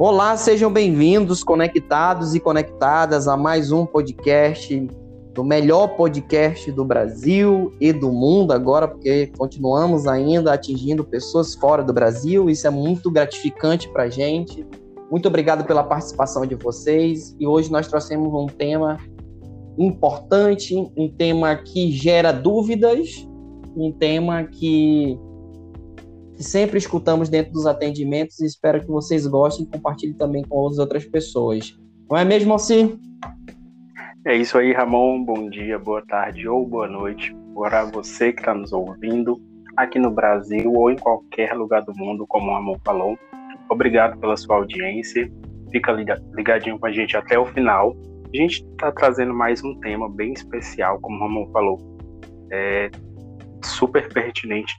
Olá, 0.00 0.36
sejam 0.36 0.72
bem-vindos, 0.72 1.42
conectados 1.42 2.32
e 2.32 2.38
conectadas 2.38 3.26
a 3.26 3.36
mais 3.36 3.72
um 3.72 3.84
podcast 3.84 4.88
do 5.34 5.42
melhor 5.42 5.96
podcast 5.96 6.70
do 6.70 6.84
Brasil 6.84 7.72
e 7.80 7.92
do 7.92 8.12
mundo 8.12 8.52
agora, 8.52 8.86
porque 8.86 9.32
continuamos 9.36 10.06
ainda 10.06 10.52
atingindo 10.52 11.02
pessoas 11.02 11.56
fora 11.56 11.82
do 11.82 11.92
Brasil. 11.92 12.48
Isso 12.48 12.64
é 12.64 12.70
muito 12.70 13.10
gratificante 13.10 13.88
para 13.88 14.04
a 14.04 14.08
gente. 14.08 14.64
Muito 15.10 15.26
obrigado 15.26 15.64
pela 15.64 15.82
participação 15.82 16.46
de 16.46 16.54
vocês. 16.54 17.34
E 17.40 17.44
hoje 17.44 17.68
nós 17.68 17.88
trouxemos 17.88 18.32
um 18.32 18.46
tema 18.46 18.98
importante, 19.76 20.76
um 20.96 21.08
tema 21.08 21.56
que 21.56 21.90
gera 21.90 22.30
dúvidas, 22.30 23.28
um 23.76 23.90
tema 23.90 24.44
que 24.44 25.18
que 26.38 26.44
sempre 26.44 26.78
escutamos 26.78 27.28
dentro 27.28 27.52
dos 27.52 27.66
atendimentos 27.66 28.38
e 28.38 28.46
espero 28.46 28.80
que 28.80 28.86
vocês 28.86 29.26
gostem 29.26 29.66
e 29.66 29.68
compartilhem 29.68 30.14
também 30.14 30.44
com 30.44 30.68
as 30.68 30.78
outras 30.78 31.04
pessoas. 31.04 31.76
Não 32.08 32.16
é 32.16 32.24
mesmo, 32.24 32.52
Alci? 32.52 32.96
É 34.24 34.36
isso 34.36 34.56
aí, 34.56 34.72
Ramon. 34.72 35.24
Bom 35.24 35.50
dia, 35.50 35.80
boa 35.80 36.00
tarde 36.06 36.48
ou 36.48 36.64
boa 36.64 36.86
noite 36.86 37.36
para 37.56 37.84
você 37.86 38.32
que 38.32 38.40
está 38.40 38.54
nos 38.54 38.72
ouvindo 38.72 39.42
aqui 39.76 39.98
no 39.98 40.12
Brasil 40.12 40.72
ou 40.72 40.92
em 40.92 40.96
qualquer 40.96 41.54
lugar 41.54 41.82
do 41.82 41.92
mundo, 41.96 42.24
como 42.28 42.52
o 42.52 42.54
Ramon 42.54 42.76
falou. 42.84 43.18
Obrigado 43.68 44.16
pela 44.20 44.36
sua 44.36 44.56
audiência. 44.56 45.28
Fica 45.72 45.90
ligadinho 46.36 46.78
com 46.78 46.86
a 46.86 46.92
gente 46.92 47.16
até 47.16 47.36
o 47.36 47.46
final. 47.46 47.96
A 48.32 48.36
gente 48.36 48.64
está 48.64 48.92
trazendo 48.92 49.34
mais 49.34 49.64
um 49.64 49.74
tema 49.80 50.08
bem 50.08 50.34
especial, 50.34 51.00
como 51.00 51.16
o 51.16 51.20
Ramon 51.20 51.50
falou. 51.50 51.98
É, 52.52 52.90
super 53.62 54.12
pertinente 54.12 54.74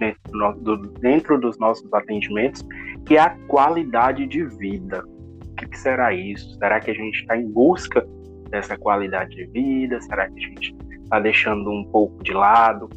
dentro 1.00 1.40
dos 1.40 1.58
nossos 1.60 1.92
atendimentos, 1.94 2.66
que 3.06 3.18
é 3.18 3.22
a 3.22 3.30
qualidade 3.48 4.26
de 4.28 4.44
vida. 4.46 5.04
O 5.06 5.56
que, 5.56 5.78
será 5.78 6.14
isso? 6.14 6.58
Será 6.58 6.80
que 6.80 6.92
a 6.92 6.94
gente 6.94 7.20
está 7.20 7.38
em 7.38 7.50
busca 7.50 8.06
dessa 8.50 8.78
qualidade 8.78 9.36
de 9.36 9.46
vida? 9.48 10.00
Será 10.02 10.30
que 10.30 10.40
a 10.40 10.48
gente 10.48 10.76
está 11.04 11.20
deixando 11.20 11.70
um 11.70 11.84
pouco 11.86 12.24
de 12.24 12.34
lado? 12.34 12.90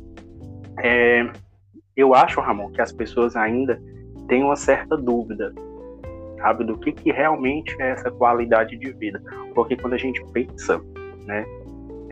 É, 0.78 1.30
eu 1.96 2.14
acho, 2.14 2.40
Ramon, 2.40 2.70
que 2.70 2.80
as 2.80 2.92
pessoas 2.92 3.36
ainda 3.36 3.80
têm 4.28 4.42
uma 4.42 4.56
certa 4.56 4.96
dúvida, 4.96 5.52
sabe, 6.38 6.64
do 6.64 6.78
que, 6.78 6.92
que 6.92 7.12
realmente 7.12 7.74
é 7.80 7.90
essa 7.90 8.10
qualidade 8.10 8.76
de 8.76 8.92
vida. 8.92 9.22
Porque 9.54 9.76
quando 9.76 9.94
a 9.94 9.98
gente 9.98 10.24
pensa 10.32 10.80
né, 11.26 11.44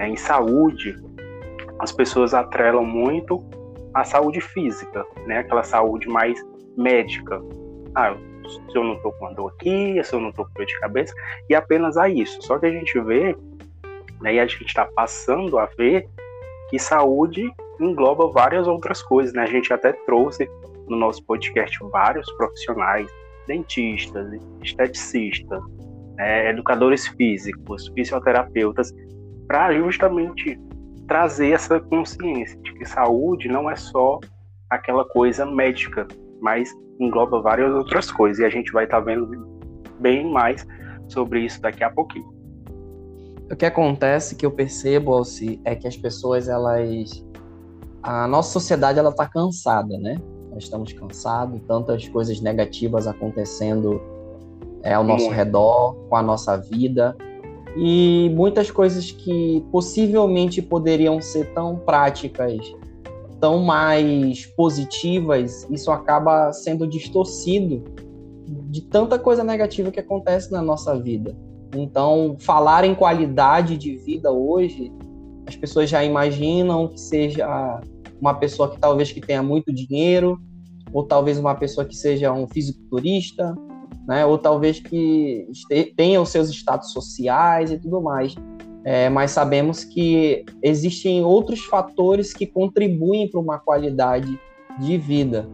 em 0.01 0.17
saúde, 0.17 0.97
as 1.79 1.93
pessoas 1.93 2.35
atrelam 2.35 2.85
muito 2.85 3.43
a 3.95 4.05
saúde 4.05 4.41
física, 4.41 5.05
né? 5.27 5.39
Aquela 5.39 5.63
saúde 5.63 6.09
mais 6.09 6.41
médica. 6.77 7.41
Ah, 7.95 8.15
se 8.49 8.77
eu 8.77 8.85
não 8.85 9.01
tô 9.01 9.13
com 9.13 9.33
dor 9.35 9.53
aqui, 9.53 10.03
se 10.03 10.15
eu 10.15 10.21
não 10.21 10.33
tô 10.33 10.45
com 10.45 10.53
dor 10.55 10.67
de 10.67 10.79
cabeça, 10.81 11.15
e 11.49 11.55
apenas 11.55 11.97
a 11.97 12.09
isso. 12.09 12.41
Só 12.43 12.59
que 12.59 12.67
a 12.67 12.71
gente 12.71 12.99
vê, 13.01 13.37
né, 14.21 14.35
e 14.35 14.41
a 14.41 14.47
gente 14.47 14.67
está 14.67 14.87
passando 14.87 15.59
a 15.59 15.67
ver 15.67 16.09
que 16.69 16.79
saúde 16.79 17.51
engloba 17.81 18.31
várias 18.31 18.69
outras 18.69 19.03
coisas, 19.03 19.33
né? 19.33 19.43
A 19.43 19.47
gente 19.47 19.73
até 19.73 19.93
trouxe 19.93 20.49
no 20.89 20.97
nosso 20.97 21.25
podcast 21.25 21.79
vários 21.91 22.31
profissionais, 22.33 23.11
dentistas, 23.47 24.41
esteticistas, 24.63 25.63
né, 26.17 26.51
educadores 26.51 27.07
físicos, 27.09 27.91
fisioterapeutas, 27.95 28.93
para 29.49 29.73
justamente 29.75 30.59
trazer 31.11 31.51
essa 31.51 31.81
consciência 31.81 32.57
de 32.63 32.73
que 32.75 32.85
saúde 32.85 33.49
não 33.49 33.69
é 33.69 33.75
só 33.75 34.21
aquela 34.71 35.05
coisa 35.05 35.45
médica, 35.45 36.07
mas 36.41 36.73
engloba 37.01 37.43
várias 37.43 37.75
outras 37.75 38.13
coisas. 38.13 38.39
E 38.39 38.45
a 38.45 38.49
gente 38.49 38.71
vai 38.71 38.85
estar 38.85 38.99
tá 38.99 39.05
vendo 39.05 39.29
bem 39.99 40.31
mais 40.31 40.65
sobre 41.09 41.41
isso 41.41 41.61
daqui 41.61 41.83
a 41.83 41.91
pouquinho. 41.91 42.33
O 43.51 43.57
que 43.57 43.67
acontece 43.67 44.37
que 44.37 44.47
eu 44.47 44.53
percebo, 44.53 45.13
Alci, 45.13 45.61
é 45.65 45.75
que 45.75 45.89
as 45.89 45.97
pessoas, 45.97 46.49
elas. 46.49 47.27
A 48.05 48.29
nossa 48.29 48.53
sociedade, 48.53 49.01
ela 49.01 49.11
está 49.11 49.27
cansada, 49.27 49.99
né? 49.99 50.17
Nós 50.53 50.63
estamos 50.63 50.93
cansados, 50.93 51.61
tantas 51.67 52.09
coisas 52.09 52.41
negativas 52.41 53.09
acontecendo 53.09 54.01
é, 54.85 54.95
ao 54.95 55.03
nosso 55.03 55.25
Muito. 55.25 55.37
redor, 55.37 55.95
com 56.09 56.15
a 56.15 56.23
nossa 56.23 56.57
vida 56.57 57.17
e 57.77 58.31
muitas 58.35 58.71
coisas 58.71 59.11
que 59.11 59.65
possivelmente 59.71 60.61
poderiam 60.61 61.21
ser 61.21 61.53
tão 61.53 61.77
práticas, 61.77 62.59
tão 63.41 63.63
mais 63.63 64.47
positivas, 64.47 65.67
isso 65.71 65.91
acaba 65.91 66.53
sendo 66.53 66.87
distorcido 66.87 67.85
de 68.71 68.83
tanta 68.83 69.19
coisa 69.19 69.45
negativa 69.45 69.91
que 69.91 70.01
acontece 70.01 70.51
na 70.51 70.61
nossa 70.61 70.99
vida. 70.99 71.37
Então, 71.75 72.37
falar 72.39 72.85
em 72.85 72.95
qualidade 72.95 73.77
de 73.77 73.97
vida 73.97 74.33
hoje, 74.33 74.93
as 75.47 75.55
pessoas 75.55 75.89
já 75.89 76.05
imaginam 76.05 76.89
que 76.89 77.01
seja 77.01 77.81
uma 78.21 78.35
pessoa 78.35 78.71
que 78.71 78.79
talvez 78.79 79.13
que 79.13 79.21
tenha 79.21 79.43
muito 79.43 79.73
dinheiro, 79.73 80.39
ou 80.93 81.05
talvez 81.05 81.39
uma 81.39 81.55
pessoa 81.55 81.85
que 81.85 81.95
seja 81.95 82.33
um 82.33 82.47
fisiculturista, 82.49 83.55
né? 84.11 84.27
Ou 84.27 84.37
talvez 84.37 84.81
que 84.81 85.47
tenha 85.97 86.21
os 86.21 86.31
seus 86.31 86.51
status 86.51 86.91
sociais 86.93 87.71
e 87.71 87.79
tudo 87.79 88.03
mais. 88.03 88.35
É, 88.83 89.09
mas 89.09 89.31
sabemos 89.31 89.85
que 89.85 90.45
existem 90.61 91.23
outros 91.23 91.61
fatores 91.61 92.33
que 92.33 92.45
contribuem 92.45 93.31
para 93.31 93.39
uma 93.39 93.61
qualidade 93.61 94.37
de 94.81 94.99
vida. 94.99 95.49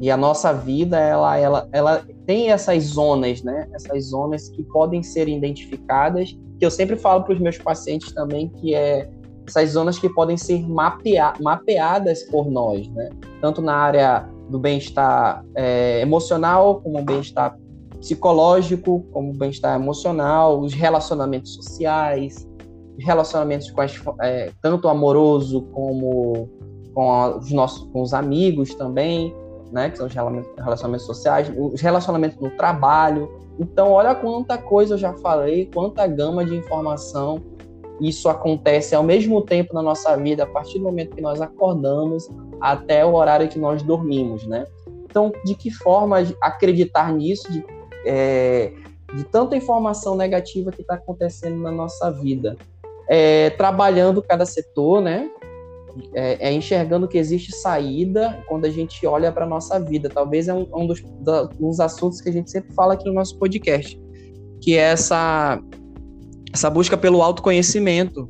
E 0.00 0.10
a 0.10 0.16
nossa 0.16 0.52
vida, 0.52 0.98
ela, 0.98 1.38
ela, 1.38 1.68
ela 1.70 2.04
tem 2.26 2.50
essas 2.50 2.82
zonas, 2.82 3.44
né? 3.44 3.68
Essas 3.74 4.06
zonas 4.06 4.48
que 4.48 4.64
podem 4.64 5.04
ser 5.04 5.28
identificadas, 5.28 6.36
que 6.58 6.66
eu 6.66 6.70
sempre 6.70 6.96
falo 6.96 7.22
para 7.22 7.34
os 7.34 7.38
meus 7.38 7.58
pacientes 7.58 8.10
também, 8.12 8.48
que 8.48 8.74
é 8.74 9.08
essas 9.46 9.70
zonas 9.70 10.00
que 10.00 10.08
podem 10.08 10.36
ser 10.36 10.68
mapea 10.68 11.34
mapeadas 11.40 12.24
por 12.24 12.50
nós, 12.50 12.88
né? 12.88 13.10
Tanto 13.40 13.62
na 13.62 13.76
área 13.76 14.28
do 14.48 14.58
bem-estar 14.58 15.44
é, 15.54 16.00
emocional, 16.00 16.80
como 16.80 17.00
bem-estar 17.04 17.56
psicológico, 18.00 19.06
como 19.12 19.32
bem-estar 19.32 19.78
emocional, 19.78 20.58
os 20.58 20.72
relacionamentos 20.72 21.54
sociais, 21.54 22.48
os 22.98 23.04
relacionamentos 23.04 23.70
com 23.70 23.80
as, 23.80 24.02
é, 24.22 24.50
tanto 24.60 24.88
amoroso 24.88 25.62
como 25.72 26.48
com 26.94 27.12
a, 27.12 27.36
os 27.36 27.52
nossos 27.52 27.84
com 27.92 28.02
os 28.02 28.12
amigos 28.12 28.74
também, 28.74 29.34
né, 29.70 29.90
que 29.90 29.98
são 29.98 30.06
os 30.06 30.14
relacionamentos 30.14 31.06
sociais, 31.06 31.52
os 31.56 31.80
relacionamentos 31.80 32.38
no 32.38 32.50
trabalho. 32.56 33.28
Então, 33.58 33.92
olha 33.92 34.14
quanta 34.14 34.58
coisa 34.58 34.94
eu 34.94 34.98
já 34.98 35.12
falei, 35.18 35.70
quanta 35.72 36.06
gama 36.06 36.44
de 36.44 36.56
informação 36.56 37.40
isso 38.00 38.28
acontece 38.28 38.94
ao 38.94 39.02
mesmo 39.02 39.42
tempo 39.42 39.74
na 39.74 39.82
nossa 39.82 40.16
vida, 40.16 40.44
a 40.44 40.46
partir 40.46 40.78
do 40.78 40.84
momento 40.84 41.14
que 41.14 41.20
nós 41.20 41.40
acordamos 41.40 42.28
até 42.60 43.04
o 43.04 43.14
horário 43.14 43.46
que 43.48 43.58
nós 43.58 43.82
dormimos, 43.82 44.46
né? 44.46 44.64
Então, 45.04 45.30
de 45.44 45.54
que 45.54 45.70
forma 45.70 46.18
acreditar 46.40 47.12
nisso, 47.12 47.50
de 47.52 47.62
é, 48.04 48.72
de 49.14 49.24
tanta 49.24 49.56
informação 49.56 50.16
negativa 50.16 50.70
que 50.70 50.82
está 50.82 50.94
acontecendo 50.94 51.60
na 51.60 51.70
nossa 51.70 52.10
vida. 52.10 52.56
É, 53.08 53.50
trabalhando 53.50 54.22
cada 54.22 54.46
setor, 54.46 55.00
né? 55.00 55.28
É, 56.14 56.48
é, 56.48 56.52
enxergando 56.52 57.08
que 57.08 57.18
existe 57.18 57.52
saída 57.52 58.44
quando 58.46 58.64
a 58.64 58.70
gente 58.70 59.04
olha 59.06 59.32
para 59.32 59.44
a 59.44 59.48
nossa 59.48 59.78
vida. 59.80 60.08
Talvez 60.08 60.46
é 60.46 60.54
um, 60.54 60.66
um 60.72 60.86
dos, 60.86 61.02
da, 61.20 61.42
dos 61.44 61.80
assuntos 61.80 62.20
que 62.20 62.28
a 62.28 62.32
gente 62.32 62.50
sempre 62.50 62.72
fala 62.74 62.94
aqui 62.94 63.04
no 63.06 63.12
nosso 63.12 63.36
podcast, 63.38 64.00
que 64.60 64.76
é 64.76 64.92
essa, 64.92 65.60
essa 66.52 66.70
busca 66.70 66.96
pelo 66.96 67.22
autoconhecimento, 67.22 68.28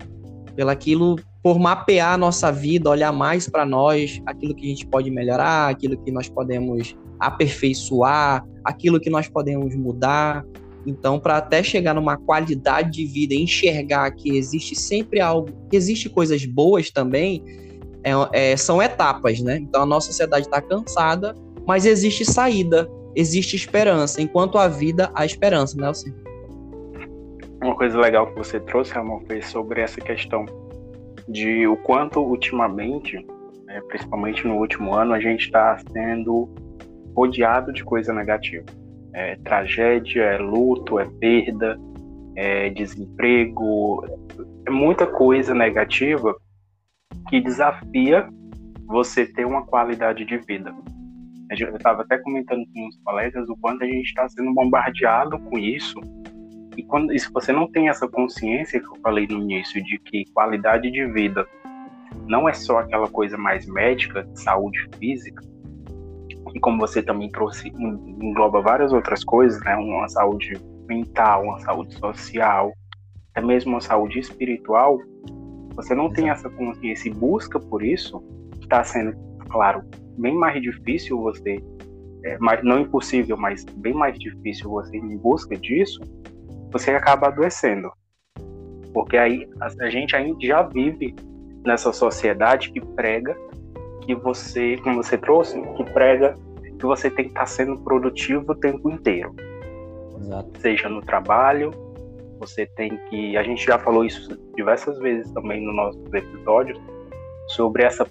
pelo 0.57 0.71
aquilo, 0.71 1.17
por 1.43 1.59
mapear 1.59 2.15
a 2.15 2.19
nossa 2.19 2.51
vida, 2.51 2.89
olhar 2.89 3.13
mais 3.13 3.47
para 3.47 3.67
nós, 3.67 4.21
aquilo 4.25 4.55
que 4.55 4.65
a 4.65 4.69
gente 4.69 4.87
pode 4.87 5.11
melhorar, 5.11 5.69
aquilo 5.69 6.03
que 6.03 6.11
nós 6.11 6.29
podemos 6.29 6.97
aperfeiçoar, 7.21 8.45
aquilo 8.65 9.01
que 9.01 9.11
nós 9.11 9.29
podemos 9.29 9.75
mudar. 9.77 10.45
Então, 10.87 11.21
para 11.21 11.37
até 11.37 11.63
chegar 11.63 11.95
numa 11.95 12.17
qualidade 12.17 12.91
de 12.91 13.05
vida, 13.05 13.35
enxergar 13.35 14.11
que 14.13 14.37
existe 14.37 14.75
sempre 14.75 15.21
algo, 15.21 15.51
que 15.69 15.77
existe 15.77 16.09
coisas 16.09 16.45
boas 16.47 16.91
também, 16.91 17.45
é, 18.03 18.13
é, 18.33 18.57
são 18.57 18.83
etapas, 18.83 19.41
né? 19.41 19.59
Então, 19.59 19.83
a 19.83 19.87
nossa 19.87 20.07
sociedade 20.07 20.47
está 20.47 20.61
cansada, 20.61 21.35
mas 21.67 21.85
existe 21.85 22.25
saída, 22.25 22.91
existe 23.15 23.55
esperança. 23.57 24.23
Enquanto 24.23 24.57
a 24.57 24.69
vida, 24.69 25.11
há 25.15 25.27
esperança, 25.27 25.77
né, 25.77 25.87
Alcir? 25.87 26.15
Uma 27.63 27.77
coisa 27.77 27.99
legal 27.99 28.27
que 28.29 28.39
você 28.39 28.59
trouxe, 28.59 28.93
Ramon, 28.93 29.21
foi 29.27 29.43
sobre 29.43 29.83
essa 29.83 30.01
questão 30.01 30.47
de 31.29 31.67
o 31.67 31.77
quanto 31.77 32.21
ultimamente, 32.21 33.17
né, 33.67 33.83
principalmente 33.87 34.47
no 34.47 34.57
último 34.57 34.95
ano, 34.95 35.13
a 35.13 35.21
gente 35.21 35.45
está 35.45 35.79
sendo 35.93 36.49
rodeado 37.15 37.73
de 37.73 37.85
coisa 37.85 38.13
negativa. 38.13 38.65
É 39.13 39.37
tragédia, 39.37 40.23
é 40.23 40.39
luto, 40.39 40.99
é 40.99 41.05
perda, 41.19 41.79
é 42.37 42.71
desemprego, 42.71 44.05
é 44.67 44.71
muita 44.71 45.07
coisa 45.07 45.55
negativa 45.55 46.35
que 47.29 47.41
desafia 47.41 48.29
você 48.87 49.27
ter 49.27 49.45
uma 49.45 49.65
qualidade 49.67 50.25
de 50.25 50.37
vida. 50.39 50.75
Eu 51.51 51.77
estava 51.77 52.03
até 52.03 52.17
comentando 52.19 52.65
com 52.73 52.87
uns 52.87 52.97
colegas 53.05 53.49
o 53.49 53.57
quanto 53.57 53.83
a 53.83 53.87
gente 53.87 54.07
está 54.07 54.29
sendo 54.29 54.55
bombardeado 54.55 55.39
com 55.39 55.59
isso. 55.59 55.99
E, 56.77 56.83
quando, 56.85 57.13
e 57.13 57.19
se 57.19 57.31
você 57.33 57.53
não 57.53 57.71
tem 57.71 57.89
essa 57.89 58.09
consciência 58.09 58.81
que 58.81 58.87
eu 58.87 58.97
falei 59.03 59.27
no 59.27 59.43
início, 59.43 59.83
de 59.83 59.99
que 59.99 60.25
qualidade 60.33 60.91
de 60.91 61.05
vida 61.13 61.45
não 62.27 62.49
é 62.49 62.53
só 62.53 62.79
aquela 62.79 63.09
coisa 63.09 63.37
mais 63.37 63.67
médica, 63.67 64.29
saúde 64.35 64.89
física, 64.99 65.43
e 66.55 66.61
como 66.61 66.79
você 66.79 67.03
também 67.03 67.31
trouxe, 67.31 67.69
engloba 67.69 68.61
várias 68.61 68.93
outras 68.93 69.25
coisas, 69.25 69.63
né? 69.65 69.77
Uma 69.77 70.09
saúde 70.09 70.61
mental, 70.89 71.45
uma 71.45 71.59
saúde 71.61 71.95
social, 71.95 72.73
até 73.31 73.45
mesmo 73.45 73.73
uma 73.73 73.81
saúde 73.81 74.19
espiritual. 74.19 74.99
Você 75.77 75.95
não 75.95 76.13
tem 76.13 76.31
essa 76.31 76.51
consciência 76.51 77.09
e 77.09 77.13
busca 77.13 77.59
por 77.61 77.83
isso, 77.83 78.23
está 78.61 78.83
sendo, 78.83 79.17
claro, 79.49 79.83
bem 80.19 80.35
mais 80.35 80.61
difícil 80.61 81.21
você, 81.21 81.63
é, 82.25 82.39
mais, 82.39 82.63
não 82.63 82.81
impossível, 82.81 83.37
mas 83.37 83.65
bem 83.65 83.95
mais 83.95 84.19
difícil 84.19 84.69
você 84.69 84.97
em 84.97 85.17
busca 85.17 85.57
disso, 85.57 86.01
você 86.73 86.91
acaba 86.91 87.29
adoecendo. 87.29 87.91
Porque 88.93 89.17
aí 89.17 89.49
a, 89.61 89.67
a 89.85 89.91
gente 89.91 90.17
ainda 90.17 90.39
já 90.45 90.63
vive 90.63 91.15
nessa 91.65 91.93
sociedade 91.93 92.73
que 92.73 92.81
prega 92.81 93.37
que 94.01 94.15
você, 94.15 94.77
como 94.79 95.03
você 95.03 95.17
trouxe, 95.17 95.61
que 95.77 95.85
prega 95.93 96.35
que 96.81 96.87
você 96.87 97.11
tem 97.11 97.27
que 97.27 97.31
estar 97.31 97.47
sendo 97.47 97.79
produtivo 97.79 98.53
o 98.53 98.55
tempo 98.55 98.91
inteiro. 98.91 99.35
Exato. 100.19 100.59
Seja 100.59 100.89
no 100.89 101.03
trabalho, 101.03 101.71
você 102.39 102.67
tem 102.67 102.97
que. 103.09 103.37
A 103.37 103.43
gente 103.43 103.65
já 103.65 103.79
falou 103.79 104.05
isso 104.05 104.37
diversas 104.57 104.99
vezes 104.99 105.31
também 105.33 105.65
nos 105.65 105.77
nossos 105.77 106.15
episódios, 106.15 106.81
sobre 107.49 107.85
essa 107.85 108.07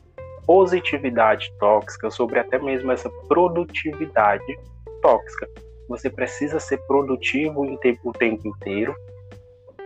positividade 0.45 1.51
tóxica, 1.59 2.09
sobre 2.09 2.39
até 2.39 2.59
mesmo 2.59 2.91
essa 2.91 3.09
produtividade 3.27 4.57
tóxica. 5.01 5.47
Você 5.87 6.09
precisa 6.09 6.59
ser 6.59 6.77
produtivo 6.85 7.63
o 7.63 7.77
tempo, 7.77 8.09
o 8.09 8.13
tempo 8.13 8.47
inteiro, 8.47 8.95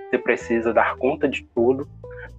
você 0.10 0.18
precisa 0.18 0.74
dar 0.74 0.96
conta 0.98 1.28
de 1.28 1.44
tudo. 1.56 1.88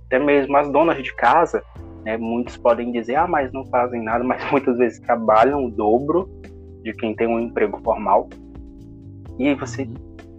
Até 0.07 0.19
mesmo 0.19 0.57
as 0.57 0.71
donas 0.71 1.03
de 1.03 1.13
casa, 1.15 1.65
né, 2.05 2.17
muitos 2.17 2.57
podem 2.57 2.93
dizer, 2.93 3.17
ah, 3.17 3.27
mas 3.27 3.53
não 3.53 3.65
fazem 3.67 4.03
nada, 4.03 4.23
mas 4.25 4.51
muitas 4.51 4.77
vezes 4.79 5.01
trabalham 5.01 5.65
o 5.65 5.71
dobro 5.71 6.29
de 6.83 6.93
quem 6.93 7.15
tem 7.15 7.27
um 7.27 7.41
emprego 7.41 7.81
formal. 7.83 8.29
E 9.39 9.49
aí 9.49 9.55
você 9.55 9.89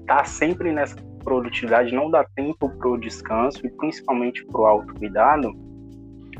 tá 0.06 0.24
sempre 0.24 0.72
nessa 0.72 0.96
produtividade, 1.24 1.94
não 1.94 2.10
dá 2.10 2.24
tempo 2.36 2.70
para 2.70 2.88
o 2.88 2.98
descanso 2.98 3.66
e 3.66 3.70
principalmente 3.70 4.46
para 4.46 4.62
o 4.62 4.66
autocuidado, 4.66 5.52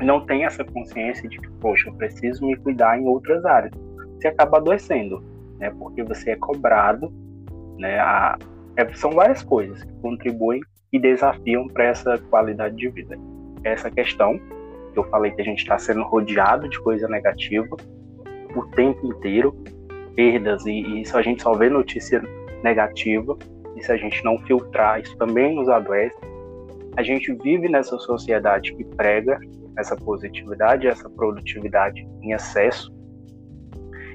não 0.00 0.24
tem 0.24 0.44
essa 0.44 0.64
consciência 0.64 1.28
de 1.28 1.38
que, 1.38 1.48
poxa, 1.60 1.88
eu 1.88 1.94
preciso 1.94 2.46
me 2.46 2.56
cuidar 2.56 2.98
em 2.98 3.06
outras 3.06 3.44
áreas. 3.44 3.72
Você 4.14 4.28
acaba 4.28 4.58
adoecendo, 4.58 5.22
né? 5.58 5.70
Porque 5.70 6.02
você 6.02 6.30
é 6.30 6.36
cobrado, 6.36 7.12
né? 7.78 7.98
A, 7.98 8.38
é, 8.76 8.94
são 8.94 9.10
várias 9.10 9.42
coisas 9.42 9.82
que 9.82 9.92
contribuem 10.00 10.60
e 10.92 10.98
desafiam 10.98 11.66
para 11.66 11.84
essa 11.84 12.18
qualidade 12.30 12.76
de 12.76 12.88
vida. 12.88 13.18
Essa 13.64 13.90
questão 13.90 14.38
que 14.96 15.00
eu 15.00 15.04
falei 15.10 15.30
que 15.32 15.42
a 15.42 15.44
gente 15.44 15.58
está 15.58 15.78
sendo 15.78 16.02
rodeado 16.04 16.66
de 16.68 16.80
coisa 16.80 17.06
negativa 17.06 17.76
o 18.54 18.62
tempo 18.70 19.06
inteiro, 19.06 19.52
perdas 20.14 20.64
e, 20.64 20.70
e 20.70 21.02
isso 21.02 21.18
a 21.18 21.22
gente 21.22 21.42
só 21.42 21.52
vê 21.52 21.68
notícia 21.68 22.22
negativa 22.62 23.36
e 23.76 23.84
se 23.84 23.92
a 23.92 23.96
gente 23.98 24.24
não 24.24 24.38
filtrar, 24.38 24.98
isso 25.00 25.14
também 25.18 25.54
nos 25.54 25.68
adoece. 25.68 26.16
A 26.96 27.02
gente 27.02 27.30
vive 27.34 27.68
nessa 27.68 27.98
sociedade 27.98 28.74
que 28.74 28.84
prega 28.84 29.38
essa 29.76 29.94
positividade, 29.94 30.86
essa 30.86 31.10
produtividade 31.10 32.08
em 32.22 32.32
excesso, 32.32 32.90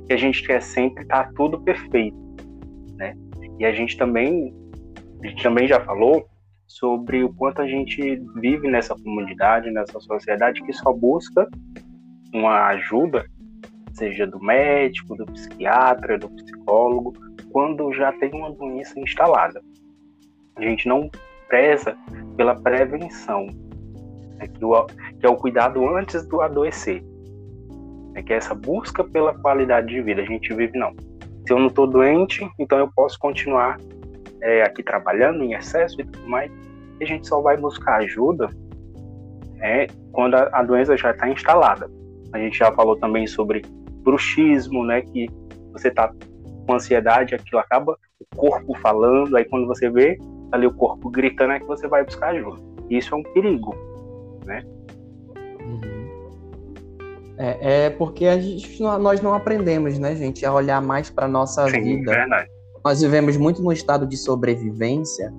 e 0.10 0.13
a 0.13 0.18
gente 0.18 0.44
quer 0.44 0.63
sempre 0.63 1.04
estar 1.04 1.25
tá 1.25 1.31
tudo 1.36 1.62
perfeito, 1.62 2.18
né? 2.95 3.16
E 3.60 3.66
a 3.66 3.72
gente 3.72 3.95
também, 3.95 4.51
a 5.24 5.27
gente 5.27 5.44
também 5.44 5.68
já 5.68 5.80
falou 5.80 6.27
sobre 6.72 7.24
o 7.24 7.34
quanto 7.34 7.62
a 7.62 7.68
gente 7.68 8.16
vive 8.36 8.70
nessa 8.70 8.96
comunidade, 8.96 9.70
nessa 9.72 10.00
sociedade 10.00 10.64
que 10.64 10.72
só 10.72 10.94
busca 10.94 11.48
uma 12.34 12.68
ajuda, 12.68 13.26
seja 13.92 14.26
do 14.26 14.42
médico, 14.42 15.16
do 15.16 15.26
psiquiatra, 15.26 16.18
do 16.18 16.30
psicólogo, 16.30 17.14
quando 17.52 17.92
já 17.94 18.14
tem 18.14 18.32
uma 18.34 18.52
doença 18.52 18.98
instalada. 18.98 19.62
A 20.56 20.62
gente 20.62 20.88
não 20.88 21.10
preza 21.50 21.98
pela 22.38 22.56
prevenção, 22.56 23.48
né, 24.38 24.48
que, 24.48 24.64
o, 24.64 24.86
que 24.86 25.26
é 25.26 25.30
o 25.30 25.36
cuidado 25.36 25.86
antes 25.98 26.26
do 26.26 26.40
adoecer, 26.40 27.04
né, 28.14 28.24
que 28.24 28.32
é 28.32 28.38
essa 28.38 28.56
busca 28.56 29.04
pela 29.04 29.38
qualidade 29.38 29.88
de 29.88 30.02
vida. 30.02 30.22
A 30.22 30.26
gente 30.26 30.54
vive, 30.54 30.78
não. 30.78 30.96
Se 31.46 31.52
eu 31.52 31.60
não 31.60 31.68
estou 31.68 31.86
doente, 31.86 32.50
então 32.58 32.80
eu 32.80 32.90
posso 32.96 33.20
continuar 33.20 33.78
é, 34.42 34.64
aqui 34.64 34.84
trabalhando 34.84 35.44
em 35.44 35.54
excesso 35.54 36.00
e 36.02 36.06
tudo 36.06 36.28
mais. 36.28 36.52
A 37.00 37.06
gente 37.06 37.28
só 37.28 37.42
vai 37.42 37.58
buscar 37.58 37.98
ajuda 37.98 38.50
é, 39.60 39.88
quando 40.12 40.36
a, 40.36 40.50
a 40.54 40.64
doença 40.64 40.96
já 40.98 41.12
está 41.12 41.30
instalada. 41.30 41.90
A 42.34 42.38
gente 42.38 42.58
já 42.58 42.72
falou 42.72 42.96
também 42.98 43.28
sobre 43.28 43.62
bruxismo, 44.04 44.84
né, 44.86 45.02
que 45.02 45.28
você 45.72 45.88
está 45.88 46.12
com 46.66 46.74
ansiedade, 46.74 47.36
aquilo 47.36 47.60
acaba 47.60 47.98
o 48.20 48.36
corpo 48.36 48.78
falando, 48.80 49.36
aí 49.36 49.46
quando 49.46 49.68
você 49.68 49.90
vê 49.90 50.18
ali 50.52 50.68
o 50.68 50.74
corpo 50.74 51.10
gritando 51.10 51.54
é 51.54 51.60
que 51.60 51.66
você 51.66 51.88
vai 51.88 52.04
buscar 52.04 52.30
ajuda. 52.30 52.62
Isso 52.90 53.14
é 53.14 53.18
um 53.18 53.24
perigo, 53.24 53.76
né? 54.46 54.64
Uhum. 55.62 56.02
É, 57.38 57.86
é, 57.86 57.90
porque 57.90 58.26
a 58.26 58.38
gente, 58.38 58.82
nós 58.82 59.22
não 59.22 59.34
aprendemos, 59.34 59.98
né, 59.98 60.16
gente, 60.16 60.46
a 60.46 60.54
olhar 60.54 60.82
mais 60.82 61.10
para 61.10 61.28
nossa 61.28 61.68
Sim, 61.70 61.82
vida. 61.82 62.12
Verdade. 62.12 62.50
Nós 62.83 63.01
vivemos 63.01 63.38
muito 63.38 63.62
no 63.62 63.72
estado 63.72 64.06
de 64.06 64.18
sobrevivência 64.18 65.33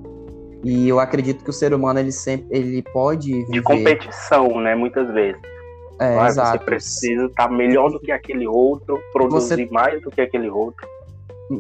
e 0.65 0.89
eu 0.89 1.01
acredito 1.01 1.43
que 1.43 1.51
o 1.51 1.53
ser 1.53 1.75
humano 1.75 1.99
ele 1.99 2.13
sempre 2.13 2.47
ele 2.51 2.83
pode 2.83 3.33
viver... 3.33 3.53
de 3.53 3.63
competição, 3.63 4.61
né, 4.61 4.75
muitas 4.75 5.13
vezes. 5.13 5.41
É, 6.01 6.19
ah, 6.19 6.27
exato. 6.27 6.59
Você 6.59 6.65
precisa 6.65 7.27
estar 7.27 7.49
tá 7.49 7.55
melhor 7.55 7.91
do 7.91 8.01
que 8.01 8.13
aquele 8.13 8.47
outro, 8.47 8.99
produzir 9.13 9.67
você... 9.67 9.67
mais 9.67 10.01
do 10.03 10.11
que 10.11 10.21
aquele 10.21 10.49
outro 10.49 10.87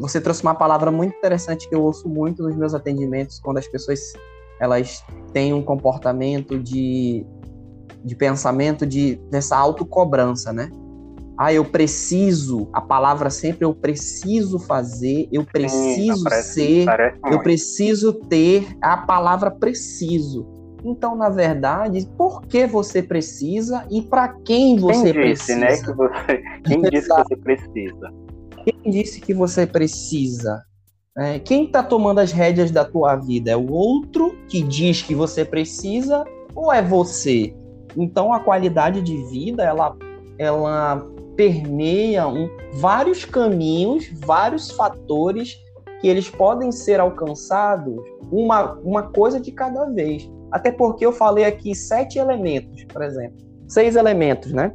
você 0.01 0.21
trouxe 0.21 0.43
uma 0.43 0.55
palavra 0.55 0.91
muito 0.91 1.17
interessante 1.17 1.69
que 1.69 1.75
eu 1.75 1.83
ouço 1.83 2.09
muito 2.09 2.43
nos 2.43 2.57
meus 2.57 2.75
atendimentos 2.75 3.41
quando 3.41 3.59
as 3.59 3.67
pessoas 3.67 4.13
elas 4.61 5.05
têm 5.33 5.53
um 5.53 5.63
comportamento 5.63 6.59
de, 6.59 7.27
de 8.05 8.15
pensamento 8.15 8.87
de 8.87 9.17
dessa 9.31 9.57
autocobrança, 9.57 10.53
né? 10.53 10.71
Ah, 11.37 11.53
eu 11.53 11.65
preciso, 11.65 12.69
a 12.73 12.81
palavra 12.81 13.31
sempre 13.31 13.65
eu 13.65 13.75
preciso 13.75 14.59
fazer, 14.59 15.29
eu 15.33 15.45
preciso 15.45 16.19
Sim, 16.19 16.25
parece, 16.25 16.53
ser, 16.53 16.85
parece 16.85 17.19
eu 17.27 17.43
preciso 17.43 18.13
ter 18.13 18.67
a 18.81 18.97
palavra 18.99 19.51
preciso. 19.51 20.47
Então, 20.85 21.17
na 21.17 21.29
verdade, 21.29 22.07
por 22.19 22.43
que 22.43 22.67
você 22.67 23.03
precisa 23.03 23.87
e 23.91 24.03
para 24.03 24.29
quem 24.45 24.77
você 24.79 25.13
quem 25.13 25.31
disse, 25.31 25.55
precisa? 25.55 25.61
Né, 25.61 25.77
que 25.77 25.93
você, 25.93 26.43
quem 26.65 26.83
disse 26.83 27.09
que 27.09 27.15
você 27.15 27.37
precisa? 27.37 28.13
Quem 28.65 28.91
disse 28.91 29.21
que 29.21 29.35
você 29.35 29.67
precisa? 29.67 30.63
É, 31.17 31.39
quem 31.39 31.65
está 31.65 31.83
tomando 31.83 32.21
as 32.21 32.33
rédeas 32.33 32.71
da 32.71 32.85
tua 32.85 33.17
vida? 33.17 33.51
É 33.51 33.57
o 33.57 33.71
outro 33.71 34.37
que 34.49 34.63
diz 34.63 35.03
que 35.03 35.15
você 35.15 35.45
precisa 35.45 36.25
ou 36.55 36.73
é 36.73 36.83
você? 36.83 37.55
Então 37.97 38.33
a 38.33 38.41
qualidade 38.41 39.03
de 39.03 39.17
vida 39.31 39.63
ela, 39.63 39.95
ela 40.39 41.07
permeia 41.43 42.29
um, 42.29 42.49
vários 42.75 43.25
caminhos, 43.25 44.09
vários 44.25 44.71
fatores 44.71 45.57
que 46.01 46.07
eles 46.07 46.31
podem 46.31 46.71
ser 46.71 47.01
alcançados 47.01 48.01
uma, 48.31 48.75
uma 48.75 49.03
coisa 49.11 49.41
de 49.41 49.51
cada 49.51 49.87
vez. 49.87 50.31
Até 50.53 50.71
porque 50.71 51.05
eu 51.05 51.13
falei 51.13 51.45
aqui 51.45 51.75
sete 51.75 52.17
elementos, 52.17 52.85
por 52.85 53.03
exemplo, 53.03 53.39
seis 53.67 53.97
elementos, 53.97 54.53
né? 54.53 54.73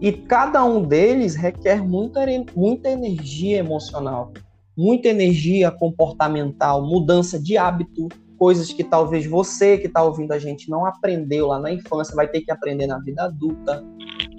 E 0.00 0.10
cada 0.12 0.64
um 0.64 0.82
deles 0.82 1.36
requer 1.36 1.84
muita, 1.84 2.20
muita 2.56 2.90
energia 2.90 3.58
emocional, 3.58 4.32
muita 4.76 5.08
energia 5.08 5.70
comportamental, 5.70 6.84
mudança 6.84 7.38
de 7.38 7.56
hábito, 7.56 8.08
coisas 8.36 8.72
que 8.72 8.82
talvez 8.82 9.24
você 9.24 9.78
que 9.78 9.86
está 9.86 10.02
ouvindo 10.02 10.32
a 10.32 10.38
gente 10.38 10.68
não 10.68 10.84
aprendeu 10.84 11.46
lá 11.46 11.60
na 11.60 11.72
infância, 11.72 12.16
vai 12.16 12.26
ter 12.26 12.40
que 12.40 12.50
aprender 12.50 12.88
na 12.88 12.98
vida 12.98 13.24
adulta, 13.24 13.84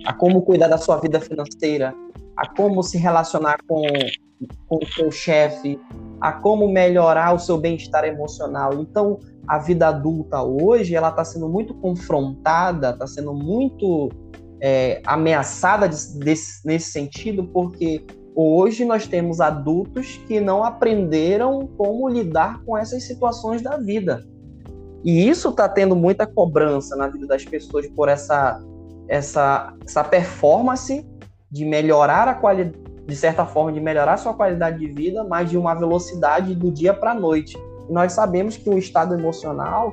a 0.05 0.13
como 0.13 0.41
cuidar 0.41 0.67
da 0.67 0.77
sua 0.77 0.97
vida 0.97 1.19
financeira, 1.19 1.93
a 2.35 2.47
como 2.55 2.81
se 2.81 2.97
relacionar 2.97 3.57
com, 3.67 3.81
com 4.67 4.77
o 4.77 4.87
seu 4.87 5.11
chefe, 5.11 5.79
a 6.21 6.31
como 6.31 6.67
melhorar 6.67 7.33
o 7.33 7.39
seu 7.39 7.57
bem-estar 7.57 8.05
emocional. 8.05 8.73
Então, 8.75 9.19
a 9.47 9.57
vida 9.57 9.87
adulta 9.87 10.41
hoje, 10.41 10.95
ela 10.95 11.09
está 11.09 11.23
sendo 11.25 11.49
muito 11.49 11.73
confrontada, 11.75 12.91
está 12.91 13.07
sendo 13.07 13.33
muito 13.33 14.09
é, 14.61 15.01
ameaçada 15.05 15.87
de, 15.87 15.95
nesse 16.17 16.91
sentido, 16.91 17.45
porque 17.47 18.05
hoje 18.35 18.85
nós 18.85 19.07
temos 19.07 19.41
adultos 19.41 20.17
que 20.27 20.39
não 20.39 20.63
aprenderam 20.63 21.67
como 21.77 22.07
lidar 22.07 22.63
com 22.63 22.77
essas 22.77 23.03
situações 23.03 23.61
da 23.61 23.77
vida. 23.77 24.23
E 25.03 25.27
isso 25.27 25.49
está 25.49 25.67
tendo 25.67 25.95
muita 25.95 26.27
cobrança 26.27 26.95
na 26.95 27.07
vida 27.07 27.25
das 27.25 27.45
pessoas 27.45 27.87
por 27.87 28.09
essa, 28.09 28.61
essa, 29.09 29.73
essa 29.83 30.03
performance 30.03 31.05
de 31.51 31.65
melhorar 31.65 32.27
a 32.27 32.35
qualidade, 32.35 32.77
de 33.05 33.15
certa 33.15 33.43
forma, 33.43 33.73
de 33.73 33.81
melhorar 33.81 34.13
a 34.13 34.17
sua 34.17 34.35
qualidade 34.35 34.77
de 34.77 34.87
vida, 34.87 35.23
mas 35.23 35.49
de 35.49 35.57
uma 35.57 35.73
velocidade 35.73 36.53
do 36.53 36.71
dia 36.71 36.93
para 36.93 37.11
a 37.11 37.15
noite. 37.15 37.57
E 37.89 37.91
nós 37.91 38.13
sabemos 38.13 38.55
que 38.55 38.69
o 38.69 38.77
estado 38.77 39.15
emocional, 39.15 39.91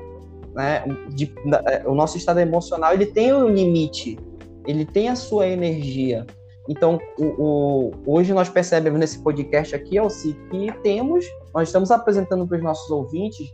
né, 0.55 0.85
de, 1.09 1.33
é, 1.67 1.83
o 1.89 1.95
nosso 1.95 2.19
estado 2.19 2.41
emocional, 2.41 2.93
ele 2.93 3.07
tem 3.07 3.33
um 3.33 3.49
limite, 3.49 4.19
ele 4.67 4.85
tem 4.85 5.09
a 5.09 5.17
sua 5.17 5.49
energia. 5.49 6.27
Então, 6.69 7.01
o, 7.19 7.25
o, 7.25 7.93
hoje 8.07 8.35
nós 8.35 8.51
percebemos 8.51 9.01
nesse 9.01 9.21
podcast 9.21 9.75
aqui, 9.75 9.97
Alci, 9.97 10.37
que 10.51 10.71
temos, 10.83 11.25
nós 11.55 11.69
estamos 11.69 11.91
apresentando 11.91 12.47
para 12.47 12.59
os 12.59 12.63
nossos 12.63 12.91
ouvintes 12.91 13.49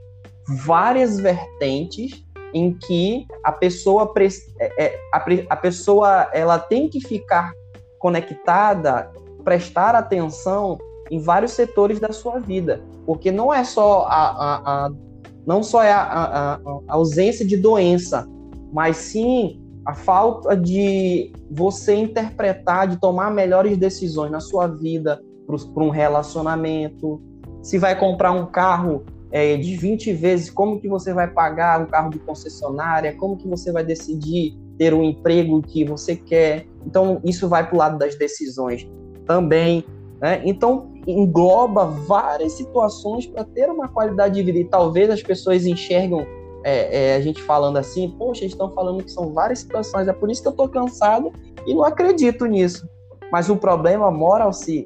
várias 0.64 1.20
vertentes 1.20 2.24
em 2.52 2.72
que 2.74 3.26
a 3.42 3.52
pessoa, 3.52 4.12
é, 4.58 4.84
é, 4.84 5.00
a, 5.48 5.56
pessoa 5.56 6.28
ela 6.32 6.58
tem 6.58 6.88
que 6.88 7.00
ficar 7.00 7.52
conectada, 7.98 9.10
prestar 9.44 9.94
atenção 9.94 10.78
em 11.10 11.20
vários 11.20 11.52
setores 11.52 11.98
da 11.98 12.12
sua 12.12 12.38
vida, 12.38 12.82
porque 13.06 13.30
não 13.30 13.52
é 13.52 13.64
só 13.64 14.06
a, 14.08 14.30
a, 14.30 14.86
a 14.86 14.90
não 15.46 15.62
só 15.62 15.82
é 15.82 15.92
a, 15.92 16.54
a 16.54 16.60
ausência 16.88 17.44
de 17.44 17.56
doença, 17.56 18.28
mas 18.72 18.96
sim 18.96 19.60
a 19.84 19.94
falta 19.94 20.56
de 20.56 21.32
você 21.50 21.94
interpretar, 21.94 22.86
de 22.86 23.00
tomar 23.00 23.30
melhores 23.30 23.76
decisões 23.76 24.30
na 24.30 24.40
sua 24.40 24.68
vida 24.68 25.20
para 25.46 25.82
um 25.82 25.90
relacionamento. 25.90 27.20
Se 27.62 27.78
vai 27.78 27.98
comprar 27.98 28.30
um 28.30 28.46
carro 28.46 29.04
é, 29.32 29.56
de 29.56 29.76
20 29.76 30.12
vezes, 30.12 30.50
como 30.50 30.78
que 30.78 30.86
você 30.86 31.12
vai 31.12 31.26
pagar 31.26 31.80
um 31.80 31.86
carro 31.86 32.10
de 32.10 32.18
concessionária, 32.18 33.16
como 33.16 33.36
que 33.36 33.48
você 33.48 33.72
vai 33.72 33.82
decidir 33.82 34.54
ter 34.78 34.92
um 34.92 35.02
emprego 35.02 35.62
que 35.62 35.84
você 35.84 36.14
quer. 36.14 36.66
Então, 36.86 37.20
isso 37.24 37.48
vai 37.48 37.66
para 37.66 37.74
o 37.74 37.78
lado 37.78 37.98
das 37.98 38.14
decisões 38.14 38.86
também. 39.26 39.84
Né? 40.20 40.42
Então, 40.44 40.92
engloba 41.06 41.86
várias 41.86 42.52
situações 42.52 43.26
para 43.26 43.42
ter 43.42 43.70
uma 43.70 43.88
qualidade 43.88 44.34
de 44.34 44.42
vida. 44.42 44.58
E 44.58 44.64
talvez 44.64 45.08
as 45.08 45.22
pessoas 45.22 45.64
enxergam 45.64 46.26
é, 46.64 47.12
é, 47.12 47.16
a 47.16 47.20
gente 47.20 47.42
falando 47.42 47.78
assim, 47.78 48.10
poxa, 48.18 48.42
eles 48.42 48.52
estão 48.52 48.70
falando 48.70 49.02
que 49.02 49.10
são 49.10 49.32
várias 49.32 49.60
situações, 49.60 50.06
é 50.06 50.12
por 50.12 50.30
isso 50.30 50.42
que 50.42 50.48
eu 50.48 50.52
estou 50.52 50.68
cansado 50.68 51.32
e 51.66 51.74
não 51.74 51.84
acredito 51.84 52.46
nisso. 52.46 52.86
Mas 53.32 53.48
o 53.48 53.56
problema 53.56 54.10
mora 54.10 54.52
se 54.52 54.84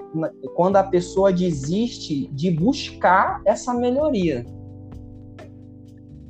quando 0.54 0.76
a 0.76 0.84
pessoa 0.84 1.32
desiste 1.32 2.28
de 2.28 2.52
buscar 2.52 3.42
essa 3.44 3.74
melhoria. 3.74 4.46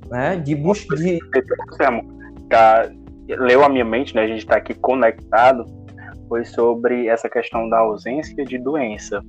Né? 0.08 0.37
De 0.37 0.54
buscar. 0.54 0.96
De... 0.96 1.18
Tá, 2.49 2.90
leu 3.28 3.62
a 3.62 3.68
minha 3.68 3.85
mente, 3.85 4.14
né? 4.14 4.23
A 4.23 4.26
gente 4.26 4.38
está 4.38 4.56
aqui 4.56 4.73
conectado. 4.73 5.66
Foi 6.26 6.42
sobre 6.44 7.06
essa 7.06 7.28
questão 7.28 7.68
da 7.68 7.80
ausência 7.80 8.44
de 8.46 8.56
doença 8.56 9.20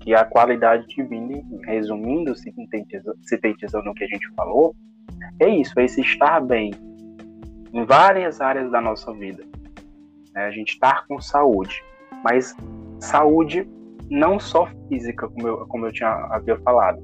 que 0.00 0.14
a 0.14 0.24
qualidade 0.24 0.86
de 0.86 1.02
vida, 1.02 1.42
resumindo, 1.64 2.34
sintetizando 2.36 3.90
o 3.90 3.94
que 3.94 4.04
a 4.04 4.08
gente 4.08 4.28
falou, 4.34 4.74
é 5.40 5.48
isso, 5.48 5.78
é 5.78 5.84
esse 5.84 6.00
estar 6.00 6.40
bem 6.40 6.72
em 7.72 7.84
várias 7.84 8.40
áreas 8.40 8.70
da 8.70 8.80
nossa 8.80 9.12
vida. 9.12 9.44
É 10.36 10.46
a 10.46 10.50
gente 10.50 10.70
estar 10.70 11.06
com 11.06 11.20
saúde, 11.20 11.82
mas 12.24 12.54
saúde 13.00 13.68
não 14.10 14.38
só 14.38 14.68
física, 14.88 15.28
como 15.28 15.48
eu, 15.48 15.66
como 15.66 15.86
eu 15.86 15.92
tinha 15.92 16.10
havia 16.30 16.56
falado, 16.58 17.00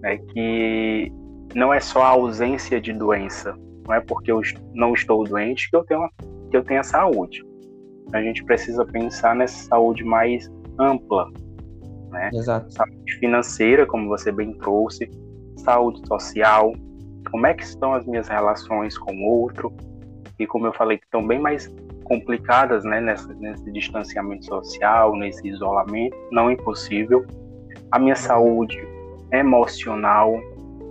né, 0.00 0.16
que 0.16 1.12
não 1.54 1.72
é 1.72 1.80
só 1.80 2.02
a 2.02 2.08
ausência 2.08 2.80
de 2.80 2.92
doença, 2.92 3.54
não 3.86 3.94
é 3.94 4.00
porque 4.00 4.30
eu 4.30 4.40
não 4.74 4.94
estou 4.94 5.24
doente 5.24 5.70
que 5.70 5.76
eu 5.76 5.84
tenho 5.84 6.08
que 6.50 6.56
eu 6.56 6.64
tenha 6.64 6.82
saúde. 6.82 7.44
A 8.12 8.22
gente 8.22 8.42
precisa 8.44 8.84
pensar 8.86 9.36
nessa 9.36 9.66
saúde 9.66 10.02
mais 10.02 10.50
ampla, 10.78 11.30
né? 12.10 12.30
Exato. 12.32 12.72
Saúde 12.72 13.18
financeira, 13.18 13.86
como 13.86 14.08
você 14.08 14.32
bem 14.32 14.54
trouxe, 14.54 15.10
saúde 15.56 16.06
social, 16.06 16.72
como 17.30 17.46
é 17.46 17.52
que 17.52 17.62
estão 17.62 17.92
as 17.92 18.06
minhas 18.06 18.28
relações 18.28 18.96
com 18.96 19.12
o 19.14 19.24
outro, 19.24 19.72
e 20.38 20.46
como 20.46 20.66
eu 20.66 20.72
falei, 20.72 20.96
que 20.98 21.04
estão 21.04 21.26
bem 21.26 21.38
mais 21.38 21.68
complicadas, 22.08 22.84
né, 22.84 23.00
nessa, 23.00 23.32
nesse 23.34 23.70
distanciamento 23.70 24.46
social, 24.46 25.14
nesse 25.16 25.46
isolamento, 25.46 26.16
não 26.32 26.48
é 26.48 26.54
impossível. 26.54 27.24
A 27.92 27.98
minha 27.98 28.16
saúde 28.16 28.78
emocional, 29.32 30.34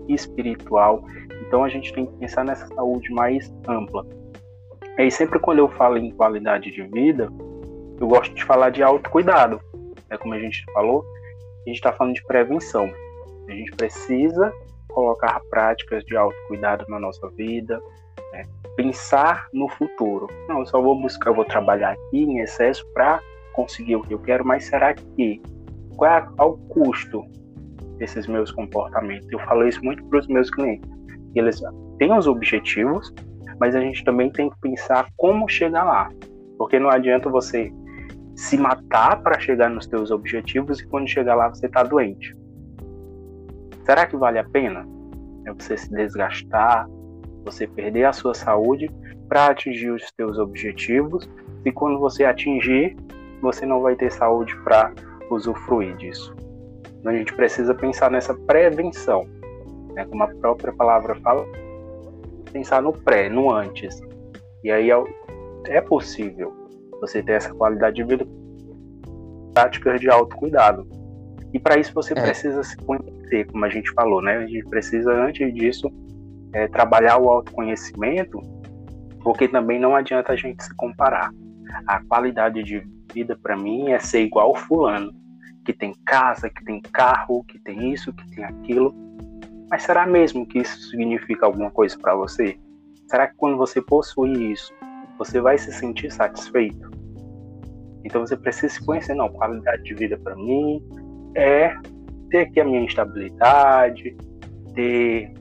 espiritual, 0.08 1.04
então 1.46 1.64
a 1.64 1.70
gente 1.70 1.92
tem 1.94 2.06
que 2.06 2.14
pensar 2.18 2.46
nessa 2.46 2.68
saúde 2.68 3.12
mais 3.12 3.54
ampla. 3.68 4.06
E 4.98 5.12
sempre 5.12 5.40
quando 5.40 5.60
eu 5.60 5.70
falo 5.70 5.98
em 5.98 6.12
qualidade 6.12 6.72
de 6.72 6.84
vida, 6.84 7.32
eu 8.00 8.08
gosto 8.08 8.34
de 8.34 8.44
falar 8.44 8.70
de 8.70 8.82
autocuidado, 8.82 9.60
é 10.10 10.18
como 10.18 10.34
a 10.34 10.40
gente 10.40 10.64
falou, 10.74 11.04
a 11.66 11.70
gente 11.70 11.78
está 11.78 11.92
falando 11.92 12.16
de 12.16 12.24
prevenção. 12.24 12.90
A 13.48 13.52
gente 13.52 13.72
precisa 13.72 14.52
colocar 14.90 15.40
práticas 15.50 16.04
de 16.06 16.16
autocuidado 16.16 16.86
na 16.90 17.00
nossa 17.00 17.30
vida, 17.30 17.82
né? 18.38 18.44
pensar 18.76 19.48
no 19.52 19.68
futuro. 19.68 20.28
Não, 20.48 20.60
eu 20.60 20.66
só 20.66 20.82
vou 20.82 21.00
buscar, 21.02 21.32
eu 21.32 21.36
vou 21.36 21.46
trabalhar 21.46 21.92
aqui 21.92 22.24
em 22.24 22.40
excesso 22.40 22.86
para 22.94 23.20
conseguir 23.54 23.96
o 23.96 24.02
que 24.02 24.14
eu 24.14 24.20
quero, 24.20 24.46
mas 24.46 24.66
será 24.66 24.94
que 24.94 25.42
qual 25.96 26.12
é 26.12 26.44
o 26.44 26.54
custo 26.70 27.24
desses 27.98 28.28
meus 28.28 28.52
comportamentos? 28.52 29.28
Eu 29.32 29.40
falo 29.40 29.68
isso 29.68 29.84
muito 29.84 30.04
para 30.06 30.20
os 30.20 30.28
meus 30.28 30.52
clientes. 30.52 30.90
Eles 31.34 31.60
têm 31.98 32.16
os 32.16 32.28
objetivos, 32.28 33.12
mas 33.60 33.76
a 33.76 33.80
gente 33.80 34.04
também 34.04 34.32
tem 34.32 34.50
que 34.50 34.60
pensar 34.62 35.08
como 35.18 35.50
chegar 35.50 35.84
lá. 35.84 36.10
Porque 36.60 36.80
não 36.80 36.90
adianta 36.90 37.30
você 37.30 37.72
se 38.36 38.56
matar 38.56 39.24
para 39.24 39.40
chegar 39.40 39.70
nos 39.70 39.88
teus 39.88 40.12
objetivos 40.12 40.80
e 40.80 40.88
quando 40.88 41.08
chegar 41.08 41.34
lá 41.34 41.50
você 41.50 41.66
está 41.66 41.82
doente. 41.82 42.32
Será 43.84 44.06
que 44.06 44.16
vale 44.16 44.38
a 44.38 44.44
pena? 44.44 44.86
É 45.48 45.54
você 45.54 45.76
se 45.76 45.90
desgastar, 45.90 46.88
você 47.48 47.66
perder 47.66 48.06
a 48.06 48.14
sua 48.14 48.34
saúde 48.34 48.90
para 49.28 49.48
atingir 49.48 49.90
os 49.90 50.12
teus 50.12 50.38
objetivos 50.38 51.30
e 51.66 51.72
quando 51.72 52.00
você 52.00 52.26
atingir, 52.26 52.96
você 53.42 53.66
não 53.66 53.82
vai 53.82 53.96
ter 53.96 54.12
saúde 54.12 54.56
para 54.64 54.94
usufruir 55.32 55.96
disso. 55.98 56.36
Então 57.00 57.12
a 57.12 57.16
gente 57.16 57.34
precisa 57.34 57.74
pensar 57.74 58.12
nessa 58.12 58.34
prevenção, 58.34 59.28
né? 59.94 60.06
como 60.06 60.24
a 60.24 60.28
própria 60.28 60.74
palavra 60.74 61.16
fala, 61.16 61.46
pensar 62.52 62.82
no 62.82 62.92
pré, 62.92 63.30
no 63.30 63.52
antes. 63.52 64.02
E 64.64 64.72
aí 64.72 64.92
é, 64.92 65.04
é 65.68 65.82
possível 65.82 66.54
você 67.00 67.22
ter 67.22 67.34
essa 67.34 67.54
qualidade 67.54 67.98
de 67.98 68.04
vida, 68.04 68.28
práticas 69.54 70.02
de 70.02 70.10
autocuidado. 70.10 70.88
E 71.54 71.60
para 71.60 71.80
isso 71.80 71.94
você 71.94 72.14
é. 72.14 72.22
precisa 72.22 72.64
se 72.64 72.76
conhecer, 72.78 73.46
como 73.46 73.64
a 73.64 73.70
gente 73.70 73.92
falou, 73.94 74.22
né? 74.22 74.38
A 74.38 74.48
gente 74.48 74.68
precisa, 74.68 75.12
antes 75.14 75.54
disso, 75.54 75.90
é, 76.54 76.68
trabalhar 76.68 77.18
o 77.18 77.30
autoconhecimento, 77.30 78.40
porque 79.24 79.48
também 79.48 79.80
não 79.80 79.96
adianta 79.96 80.34
a 80.34 80.36
gente 80.36 80.64
se 80.64 80.76
comparar. 80.76 81.32
A 81.86 82.04
qualidade 82.04 82.64
de 82.64 82.86
vida 83.14 83.38
para 83.42 83.58
mim 83.58 83.92
é 83.92 84.00
ser 84.00 84.22
igual 84.22 84.56
fulano, 84.56 85.12
que 85.66 85.74
tem 85.74 85.94
casa, 86.06 86.50
que 86.50 86.64
tem 86.64 86.82
carro, 86.82 87.44
que 87.44 87.60
tem 87.60 87.94
isso, 87.94 88.14
que 88.14 88.36
tem 88.36 88.44
aquilo. 88.44 88.96
Mas 89.70 89.84
será 89.84 90.06
mesmo 90.06 90.46
que 90.46 90.60
isso 90.60 90.90
significa 90.90 91.46
alguma 91.46 91.70
coisa 91.70 91.98
para 91.98 92.16
você? 92.16 92.58
Será 93.08 93.28
que 93.28 93.36
quando 93.36 93.58
você 93.58 93.82
possui 93.82 94.52
isso, 94.52 94.74
você 95.18 95.42
vai 95.42 95.58
se 95.58 95.72
sentir 95.72 96.12
satisfeito. 96.12 96.90
Então 98.04 98.26
você 98.26 98.38
precisa 98.38 98.74
se 98.74 98.86
conhecer, 98.86 99.14
não, 99.14 99.30
qualidade 99.30 99.84
de 99.84 99.94
vida 99.94 100.18
para 100.18 100.36
mim 100.36 100.82
é 101.36 101.76
ter 102.30 102.40
aqui 102.40 102.60
a 102.60 102.66
minha 102.66 102.86
estabilidade, 102.86 104.16
ter 104.74 105.34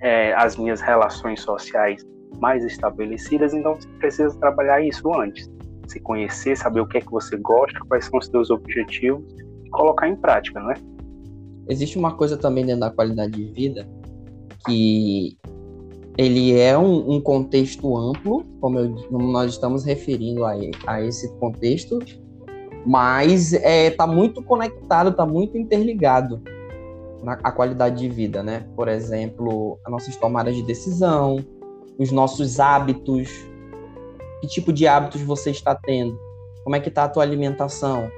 é, 0.00 0.32
as 0.34 0.56
minhas 0.56 0.80
relações 0.80 1.40
sociais 1.40 2.04
mais 2.40 2.64
estabelecidas, 2.64 3.54
então 3.54 3.74
você 3.74 3.88
precisa 3.98 4.38
trabalhar 4.38 4.80
isso 4.80 5.12
antes. 5.14 5.50
Se 5.86 5.98
conhecer, 6.00 6.56
saber 6.56 6.80
o 6.80 6.86
que 6.86 6.98
é 6.98 7.00
que 7.00 7.10
você 7.10 7.36
gosta, 7.36 7.80
quais 7.88 8.04
são 8.04 8.18
os 8.18 8.26
seus 8.26 8.50
objetivos 8.50 9.24
e 9.64 9.70
colocar 9.70 10.08
em 10.08 10.16
prática, 10.16 10.60
não 10.60 10.70
é? 10.70 10.74
Existe 11.68 11.98
uma 11.98 12.14
coisa 12.14 12.36
também 12.36 12.64
dentro 12.64 12.80
da 12.80 12.90
qualidade 12.90 13.32
de 13.32 13.52
vida 13.52 13.88
que 14.66 15.36
ele 16.16 16.58
é 16.58 16.76
um, 16.76 17.14
um 17.14 17.20
contexto 17.20 17.96
amplo, 17.96 18.44
como, 18.60 18.78
eu, 18.78 18.94
como, 19.08 19.30
nós 19.30 19.52
estamos 19.52 19.84
referindo 19.84 20.44
a, 20.44 20.54
a 20.86 21.02
esse 21.02 21.32
contexto, 21.38 21.98
mas 22.84 23.52
está 23.52 23.68
é, 23.68 23.90
tá 23.90 24.06
muito 24.06 24.42
conectado, 24.42 25.10
está 25.10 25.24
muito 25.24 25.56
interligado 25.56 26.42
na 27.22 27.32
a 27.42 27.52
qualidade 27.52 27.98
de 27.98 28.08
vida, 28.08 28.42
né? 28.42 28.66
Por 28.74 28.88
exemplo, 28.88 29.78
as 29.84 29.90
nossas 29.90 30.16
tomadas 30.16 30.54
de 30.54 30.62
decisão, 30.62 31.44
os 31.98 32.12
nossos 32.12 32.60
hábitos, 32.60 33.28
que 34.40 34.46
tipo 34.46 34.72
de 34.72 34.86
hábitos 34.86 35.20
você 35.22 35.50
está 35.50 35.74
tendo, 35.74 36.18
como 36.64 36.76
é 36.76 36.80
que 36.80 36.88
está 36.88 37.04
a 37.04 37.08
tua 37.08 37.22
alimentação, 37.22 38.10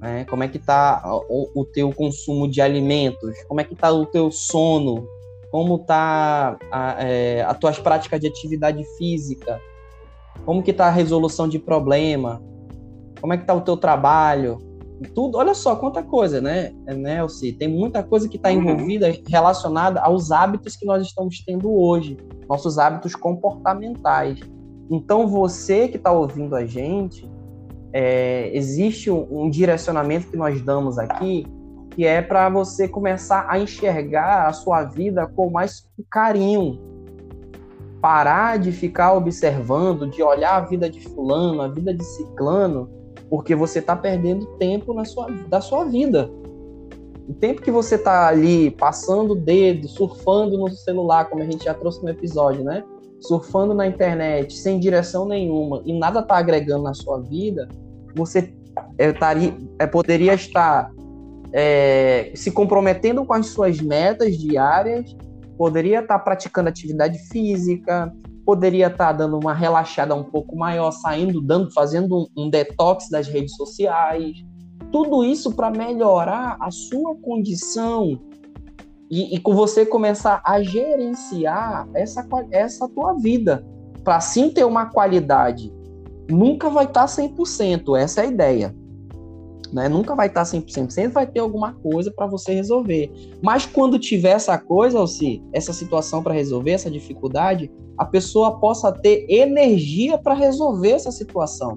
né? 0.00 0.24
como 0.24 0.42
é 0.42 0.48
que 0.48 0.58
está 0.58 1.02
o, 1.28 1.48
o 1.54 1.64
teu 1.64 1.92
consumo 1.92 2.48
de 2.48 2.60
alimentos, 2.60 3.42
como 3.48 3.60
é 3.60 3.64
que 3.64 3.74
está 3.74 3.92
o 3.92 4.06
teu 4.06 4.30
sono, 4.30 5.06
como 5.50 5.78
tá 5.78 6.58
a, 6.72 6.96
é, 7.04 7.42
as 7.42 7.56
tuas 7.58 7.78
práticas 7.78 8.20
de 8.20 8.26
atividade 8.26 8.84
física, 8.98 9.60
como 10.44 10.62
que 10.62 10.72
tá 10.72 10.86
a 10.86 10.90
resolução 10.90 11.48
de 11.48 11.58
problema, 11.58 12.42
Como 13.20 13.32
é 13.32 13.38
que 13.38 13.46
tá 13.46 13.54
o 13.54 13.62
teu 13.62 13.74
trabalho? 13.74 14.58
Tudo, 15.14 15.38
olha 15.38 15.54
só 15.54 15.74
quanta 15.76 16.02
coisa, 16.02 16.40
né, 16.40 16.72
Nelson? 16.86 17.46
Tem 17.58 17.68
muita 17.68 18.02
coisa 18.02 18.28
que 18.28 18.36
está 18.36 18.50
uhum. 18.50 18.60
envolvida 18.60 19.12
relacionada 19.28 20.00
aos 20.00 20.30
hábitos 20.30 20.76
que 20.76 20.86
nós 20.86 21.04
estamos 21.06 21.42
tendo 21.44 21.72
hoje, 21.72 22.16
nossos 22.48 22.78
hábitos 22.78 23.14
comportamentais. 23.14 24.40
Então, 24.90 25.26
você 25.26 25.88
que 25.88 25.96
está 25.96 26.12
ouvindo 26.12 26.54
a 26.54 26.64
gente, 26.64 27.28
é, 27.92 28.50
existe 28.56 29.10
um, 29.10 29.26
um, 29.30 29.50
direcionamento 29.50 30.28
que 30.28 30.36
nós 30.36 30.60
damos 30.60 30.98
aqui, 30.98 31.46
que 31.90 32.06
é 32.06 32.22
para 32.22 32.48
você 32.48 32.88
começar 32.88 33.46
a 33.48 33.58
enxergar 33.58 34.48
a 34.48 34.52
sua 34.52 34.84
vida 34.84 35.26
com 35.26 35.50
mais 35.50 35.88
carinho. 36.10 36.80
Parar 38.00 38.58
de 38.58 38.70
ficar 38.70 39.14
observando, 39.14 40.08
de 40.08 40.22
olhar 40.22 40.56
a 40.56 40.60
vida 40.60 40.90
de 40.90 41.00
fulano, 41.00 41.62
a 41.62 41.68
vida 41.68 41.94
de 41.94 42.04
ciclano, 42.04 42.90
porque 43.34 43.52
você 43.52 43.80
está 43.80 43.96
perdendo 43.96 44.46
tempo 44.58 44.94
na 44.94 45.04
sua, 45.04 45.28
da 45.48 45.60
sua 45.60 45.84
vida. 45.86 46.30
O 47.28 47.34
tempo 47.34 47.62
que 47.62 47.70
você 47.72 47.96
está 47.96 48.28
ali 48.28 48.70
passando 48.70 49.32
o 49.32 49.34
dedo, 49.34 49.88
surfando 49.88 50.56
no 50.56 50.70
celular, 50.70 51.24
como 51.24 51.42
a 51.42 51.44
gente 51.44 51.64
já 51.64 51.74
trouxe 51.74 52.00
no 52.04 52.10
episódio, 52.10 52.62
né? 52.62 52.84
Surfando 53.18 53.74
na 53.74 53.88
internet, 53.88 54.56
sem 54.56 54.78
direção 54.78 55.26
nenhuma, 55.26 55.82
e 55.84 55.92
nada 55.98 56.20
está 56.20 56.36
agregando 56.36 56.84
na 56.84 56.94
sua 56.94 57.22
vida, 57.22 57.68
você 58.14 58.54
é, 58.98 59.12
taria, 59.12 59.52
é, 59.80 59.86
poderia 59.88 60.34
estar 60.34 60.92
é, 61.52 62.30
se 62.36 62.52
comprometendo 62.52 63.24
com 63.24 63.34
as 63.34 63.46
suas 63.48 63.80
metas 63.80 64.38
diárias, 64.38 65.12
poderia 65.58 66.02
estar 66.02 66.20
praticando 66.20 66.68
atividade 66.68 67.18
física, 67.30 68.14
poderia 68.44 68.88
estar 68.88 69.12
dando 69.12 69.38
uma 69.38 69.54
relaxada 69.54 70.14
um 70.14 70.24
pouco 70.24 70.56
maior, 70.56 70.90
saindo, 70.90 71.40
dando, 71.40 71.72
fazendo 71.72 72.16
um, 72.36 72.44
um 72.44 72.50
detox 72.50 73.08
das 73.08 73.26
redes 73.26 73.56
sociais. 73.56 74.36
Tudo 74.92 75.24
isso 75.24 75.52
para 75.52 75.70
melhorar 75.70 76.56
a 76.60 76.70
sua 76.70 77.16
condição 77.16 78.20
e, 79.10 79.34
e, 79.34 79.40
com 79.40 79.54
você 79.54 79.84
começar 79.84 80.42
a 80.44 80.62
gerenciar 80.62 81.88
essa, 81.94 82.26
essa 82.50 82.88
tua 82.88 83.14
vida, 83.14 83.64
para 84.02 84.20
sim 84.20 84.50
ter 84.50 84.64
uma 84.64 84.86
qualidade 84.86 85.72
nunca 86.30 86.70
vai 86.70 86.84
estar 86.84 87.06
tá 87.06 87.06
100%, 87.06 87.98
essa 87.98 88.22
é 88.22 88.24
a 88.24 88.28
ideia. 88.28 88.74
Né? 89.74 89.88
Nunca 89.88 90.14
vai 90.14 90.28
estar 90.28 90.44
tá 90.44 90.50
100%, 90.50 90.90
sempre 90.90 91.12
vai 91.14 91.26
ter 91.26 91.40
alguma 91.40 91.72
coisa 91.72 92.08
para 92.14 92.28
você 92.28 92.54
resolver. 92.54 93.10
Mas 93.42 93.66
quando 93.66 93.98
tiver 93.98 94.30
essa 94.30 94.56
coisa, 94.56 95.00
Alci, 95.00 95.42
essa 95.52 95.72
situação 95.72 96.22
para 96.22 96.32
resolver, 96.32 96.70
essa 96.70 96.88
dificuldade, 96.88 97.68
a 97.98 98.04
pessoa 98.04 98.60
possa 98.60 98.92
ter 98.92 99.26
energia 99.28 100.16
para 100.16 100.32
resolver 100.32 100.92
essa 100.92 101.10
situação. 101.10 101.76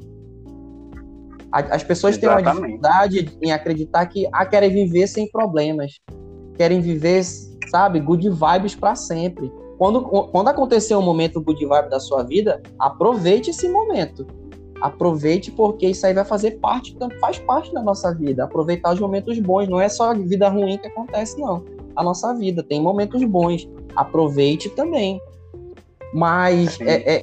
As 1.52 1.82
pessoas 1.82 2.18
Exatamente. 2.18 2.44
têm 2.44 2.52
uma 2.52 2.62
dificuldade 2.62 3.38
em 3.42 3.52
acreditar 3.52 4.06
que 4.06 4.28
ah, 4.32 4.46
querem 4.46 4.70
viver 4.70 5.08
sem 5.08 5.28
problemas, 5.32 5.94
querem 6.56 6.82
viver, 6.82 7.24
sabe, 7.72 8.00
good 8.00 8.30
vibes 8.30 8.76
para 8.76 8.94
sempre. 8.94 9.52
Quando, 9.80 10.04
quando 10.04 10.50
acontecer 10.50 10.96
um 10.96 11.02
momento 11.02 11.42
good 11.42 11.66
vibe 11.66 11.90
da 11.90 12.00
sua 12.00 12.22
vida, 12.22 12.62
aproveite 12.78 13.50
esse 13.50 13.68
momento. 13.68 14.28
Aproveite 14.82 15.52
porque 15.52 15.88
isso 15.88 16.06
aí 16.06 16.14
vai 16.14 16.26
fazer 16.26 16.60
parte, 16.60 16.96
faz 17.20 17.40
parte 17.40 17.74
da 17.74 17.82
nossa 17.82 18.14
vida. 18.14 18.44
Aproveitar 18.44 18.94
os 18.94 19.00
momentos 19.00 19.40
bons, 19.40 19.68
não 19.68 19.80
é 19.80 19.90
só 19.90 20.12
a 20.12 20.14
vida 20.14 20.50
ruim 20.50 20.78
que 20.78 20.88
acontece, 20.88 21.40
não. 21.40 21.64
A 21.96 22.04
nossa 22.04 22.34
vida 22.34 22.64
tem 22.64 22.82
momentos 22.82 23.24
bons. 23.24 23.68
Aproveite 23.96 24.70
também. 24.70 25.20
Mas 26.14 26.80
é, 26.82 27.18
é, 27.18 27.22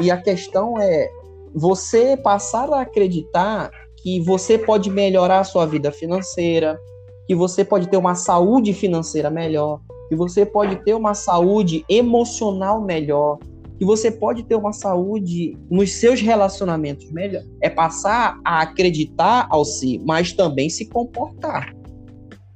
e 0.00 0.10
a 0.10 0.16
questão 0.16 0.80
é 0.80 1.10
você 1.54 2.16
passar 2.16 2.70
a 2.70 2.80
acreditar 2.80 3.70
que 4.02 4.20
você 4.20 4.58
pode 4.58 4.90
melhorar 4.90 5.40
a 5.40 5.44
sua 5.44 5.66
vida 5.66 5.90
financeira, 5.90 6.78
que 7.26 7.34
você 7.34 7.64
pode 7.64 7.88
ter 7.88 7.96
uma 7.96 8.14
saúde 8.14 8.72
financeira 8.72 9.30
melhor, 9.30 9.80
que 10.08 10.16
você 10.16 10.44
pode 10.44 10.76
ter 10.84 10.94
uma 10.94 11.14
saúde 11.14 11.84
emocional 11.88 12.80
melhor, 12.80 13.38
que 13.78 13.84
você 13.84 14.10
pode 14.10 14.44
ter 14.44 14.54
uma 14.54 14.72
saúde 14.72 15.56
nos 15.70 15.92
seus 15.92 16.20
relacionamentos 16.20 17.10
melhor. 17.10 17.42
É 17.60 17.68
passar 17.68 18.38
a 18.44 18.62
acreditar 18.62 19.46
ao 19.50 19.64
si, 19.64 20.00
mas 20.04 20.32
também 20.32 20.68
se 20.68 20.86
comportar. 20.88 21.74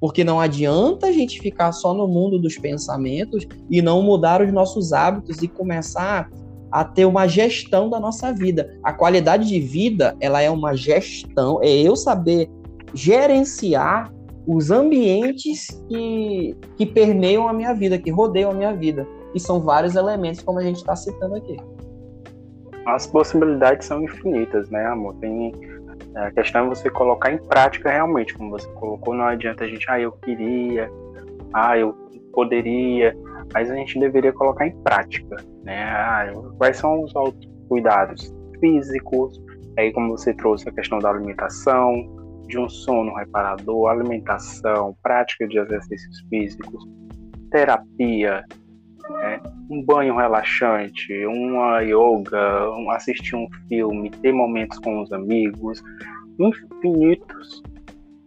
Porque 0.01 0.23
não 0.23 0.39
adianta 0.39 1.09
a 1.09 1.13
gente 1.13 1.41
ficar 1.41 1.73
só 1.73 1.93
no 1.93 2.07
mundo 2.07 2.39
dos 2.39 2.57
pensamentos 2.57 3.47
e 3.69 3.83
não 3.83 4.03
mudar 4.03 4.41
os 4.41 4.53
nossos 4.53 4.93
hábitos 4.93 5.43
e 5.43 5.49
começar 5.49 6.31
a 6.71 6.85
ter 6.85 7.05
uma 7.05 7.27
gestão 7.27 7.89
da 7.91 7.99
nossa 7.99 8.33
vida. 8.33 8.79
A 8.85 8.93
qualidade 8.93 9.49
de 9.49 9.59
vida, 9.59 10.17
ela 10.21 10.41
é 10.41 10.51
uma 10.51 10.77
gestão, 10.77 11.59
é 11.63 11.69
eu 11.69 11.97
saber 11.97 12.49
gerenciar 12.95 14.13
os 14.47 14.71
ambientes 14.71 15.67
que, 15.89 16.57
que 16.77 16.87
permeiam 16.87 17.49
a 17.49 17.53
minha 17.53 17.75
vida, 17.75 17.99
que 17.99 18.11
rodeiam 18.11 18.51
a 18.51 18.55
minha 18.55 18.73
vida. 18.75 19.07
E 19.35 19.41
são 19.41 19.61
vários 19.61 19.95
elementos, 19.95 20.43
como 20.43 20.59
a 20.59 20.63
gente 20.63 20.77
está 20.77 20.97
citando 20.97 21.37
aqui. 21.37 21.57
As 22.87 23.07
possibilidades 23.07 23.87
são 23.87 24.03
infinitas, 24.03 24.71
né, 24.71 24.87
amor? 24.87 25.15
Tem, 25.17 25.53
é, 26.15 26.21
a 26.21 26.31
questão 26.31 26.67
é 26.67 26.69
você 26.69 26.89
colocar 26.91 27.33
em 27.33 27.39
prática 27.39 27.91
realmente, 27.91 28.35
como 28.35 28.51
você 28.51 28.69
colocou, 28.73 29.15
não 29.15 29.25
adianta 29.25 29.65
a 29.65 29.69
gente, 29.69 29.85
ah, 29.91 30.01
eu 30.01 30.13
queria, 30.13 30.91
ah, 31.53 31.77
eu 31.77 31.95
poderia, 32.33 33.15
mas 33.53 33.71
a 33.71 33.75
gente 33.75 33.99
deveria 33.99 34.33
colocar 34.33 34.67
em 34.67 34.77
prática, 34.83 35.37
né? 35.65 35.83
Ah, 35.85 36.33
quais 36.57 36.79
são 36.79 37.03
os 37.03 37.13
cuidados 37.69 38.33
físicos, 38.61 39.43
aí 39.77 39.93
como 39.93 40.17
você 40.17 40.33
trouxe 40.35 40.69
a 40.69 40.73
questão 40.73 40.99
da 40.99 41.11
alimentação, 41.11 41.93
de 42.49 42.59
um 42.59 42.69
sono 42.69 43.15
reparador, 43.15 43.89
alimentação, 43.89 44.97
prática 45.03 45.47
de 45.47 45.59
exercícios 45.59 46.21
físicos, 46.31 46.83
terapia, 47.51 48.43
né? 49.11 49.41
um 49.71 49.83
banho 49.83 50.17
relaxante, 50.17 51.27
uma 51.27 51.81
yoga, 51.81 52.71
um, 52.71 52.91
assistir 52.91 53.37
um 53.37 53.49
filme, 53.69 54.11
ter 54.11 54.33
momentos 54.33 54.79
com 54.79 55.03
os 55.03 55.13
amigos, 55.13 55.83
infinitos 56.39 57.63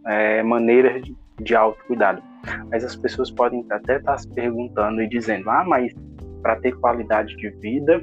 é, 0.06 0.42
maneiras 0.42 1.02
de, 1.02 1.16
de 1.40 1.54
autocuidado. 1.54 2.22
Mas 2.70 2.84
as 2.84 2.96
pessoas 2.96 3.30
podem 3.30 3.64
até 3.70 3.98
estar 3.98 4.18
se 4.18 4.28
perguntando 4.32 5.02
e 5.02 5.08
dizendo: 5.08 5.48
ah, 5.48 5.64
mas 5.64 5.92
para 6.42 6.56
ter 6.56 6.72
qualidade 6.78 7.36
de 7.36 7.50
vida 7.60 8.02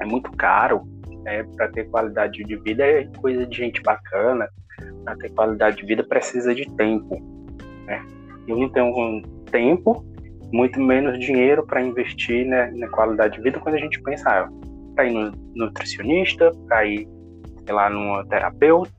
é 0.00 0.06
muito 0.06 0.30
caro, 0.32 0.82
é, 1.26 1.42
para 1.42 1.68
ter 1.68 1.88
qualidade 1.88 2.42
de 2.42 2.56
vida 2.56 2.84
é 2.84 3.06
coisa 3.20 3.46
de 3.46 3.56
gente 3.56 3.82
bacana, 3.82 4.48
para 5.04 5.16
ter 5.16 5.30
qualidade 5.32 5.76
de 5.76 5.86
vida 5.86 6.02
precisa 6.02 6.54
de 6.54 6.64
tempo. 6.76 7.16
Né? 7.86 8.04
Eu 8.48 8.56
não 8.56 8.68
tenho 8.70 9.22
tempo, 9.50 10.04
muito 10.52 10.78
menos 10.80 11.18
dinheiro 11.18 11.66
para 11.66 11.80
investir 11.80 12.46
né, 12.46 12.70
na 12.76 12.88
qualidade 12.88 13.36
de 13.36 13.42
vida 13.42 13.58
quando 13.58 13.76
a 13.76 13.78
gente 13.78 14.00
pensa 14.02 14.28
ah, 14.28 14.48
para 14.94 15.06
ir 15.06 15.12
no 15.12 15.32
nutricionista, 15.56 16.52
para 16.68 16.84
ir, 16.84 17.08
sei 17.64 17.74
lá, 17.74 17.88
numa 17.88 18.24
terapeuta. 18.26 18.92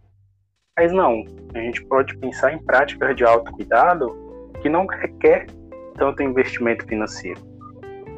Mas 0.76 0.92
não, 0.92 1.24
a 1.54 1.60
gente 1.60 1.86
pode 1.86 2.18
pensar 2.18 2.52
em 2.52 2.58
práticas 2.58 3.16
de 3.16 3.24
autocuidado 3.24 4.18
que 4.62 4.70
não 4.70 4.88
requer 4.88 5.46
tanto 5.96 6.24
investimento 6.24 6.86
financeiro. 6.88 7.39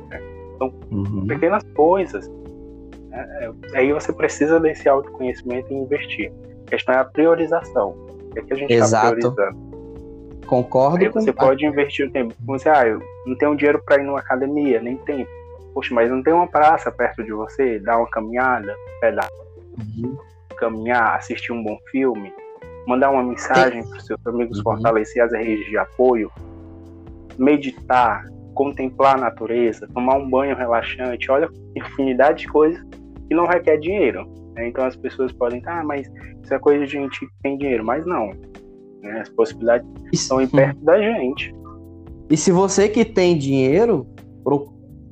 Né? 0.09 0.21
Então, 0.55 0.73
uhum. 0.89 1.27
pequenas 1.27 1.63
coisas. 1.75 2.29
Né? 3.09 3.53
Aí 3.73 3.91
você 3.91 4.13
precisa 4.13 4.57
desse 4.61 4.87
autoconhecimento 4.87 5.73
e 5.73 5.75
investir. 5.75 6.31
A 6.67 6.69
questão 6.69 6.95
é 6.95 6.99
a 6.99 7.03
priorização. 7.05 7.89
O 7.89 8.29
que, 8.31 8.39
é 8.39 8.41
que 8.43 8.53
a 8.53 8.55
gente 8.55 8.73
está 8.73 9.11
priorizando? 9.11 9.75
Concordo 10.47 11.03
Aí 11.03 11.09
você 11.09 11.33
com... 11.33 11.45
pode 11.45 11.65
investir 11.65 12.07
o 12.07 12.11
tempo. 12.11 12.33
Você, 12.45 12.69
ah, 12.69 12.87
eu 12.87 13.01
não 13.25 13.35
tenho 13.35 13.55
dinheiro 13.55 13.81
para 13.83 14.01
ir 14.01 14.05
numa 14.05 14.19
academia, 14.19 14.81
nem 14.81 14.97
tempo. 14.97 15.29
Poxa, 15.73 15.93
mas 15.93 16.09
não 16.09 16.23
tem 16.23 16.33
uma 16.33 16.47
praça 16.47 16.91
perto 16.91 17.23
de 17.23 17.31
você? 17.31 17.79
Dar 17.79 17.97
uma 17.97 18.09
caminhada, 18.09 18.73
pedar, 19.01 19.27
uhum. 19.77 20.17
caminhar, 20.57 21.15
assistir 21.15 21.51
um 21.51 21.63
bom 21.63 21.77
filme, 21.91 22.33
mandar 22.87 23.11
uma 23.11 23.23
mensagem 23.23 23.83
para 23.87 23.97
os 23.97 24.05
seus 24.05 24.25
amigos, 24.25 24.57
uhum. 24.59 24.63
fortalecer 24.63 25.21
as 25.21 25.33
redes 25.33 25.65
de 25.65 25.77
apoio, 25.77 26.31
meditar, 27.37 28.25
contemplar 28.53 29.15
a 29.15 29.21
natureza, 29.21 29.87
tomar 29.93 30.15
um 30.15 30.29
banho 30.29 30.55
relaxante. 30.55 31.29
Olha, 31.29 31.49
infinidade 31.75 32.43
de 32.43 32.47
coisas 32.47 32.81
que 33.27 33.35
não 33.35 33.45
requer 33.45 33.77
dinheiro. 33.77 34.25
Né? 34.53 34.69
Então 34.69 34.85
as 34.85 34.95
pessoas 34.95 35.31
podem, 35.33 35.61
ah, 35.65 35.83
mas 35.83 36.09
isso 36.41 36.53
é 36.53 36.59
coisa 36.59 36.85
de 36.85 36.91
gente 36.91 37.19
que 37.19 37.31
tem 37.43 37.57
dinheiro, 37.57 37.83
mas 37.83 38.05
não. 38.05 38.31
Né? 39.01 39.19
As 39.19 39.29
possibilidades 39.29 39.87
estão 40.13 40.41
em 40.41 40.47
perto 40.47 40.79
da 40.79 40.99
gente. 40.99 41.53
E 42.29 42.35
se 42.35 42.51
você 42.51 42.89
que 42.89 43.05
tem 43.05 43.37
dinheiro, 43.37 44.07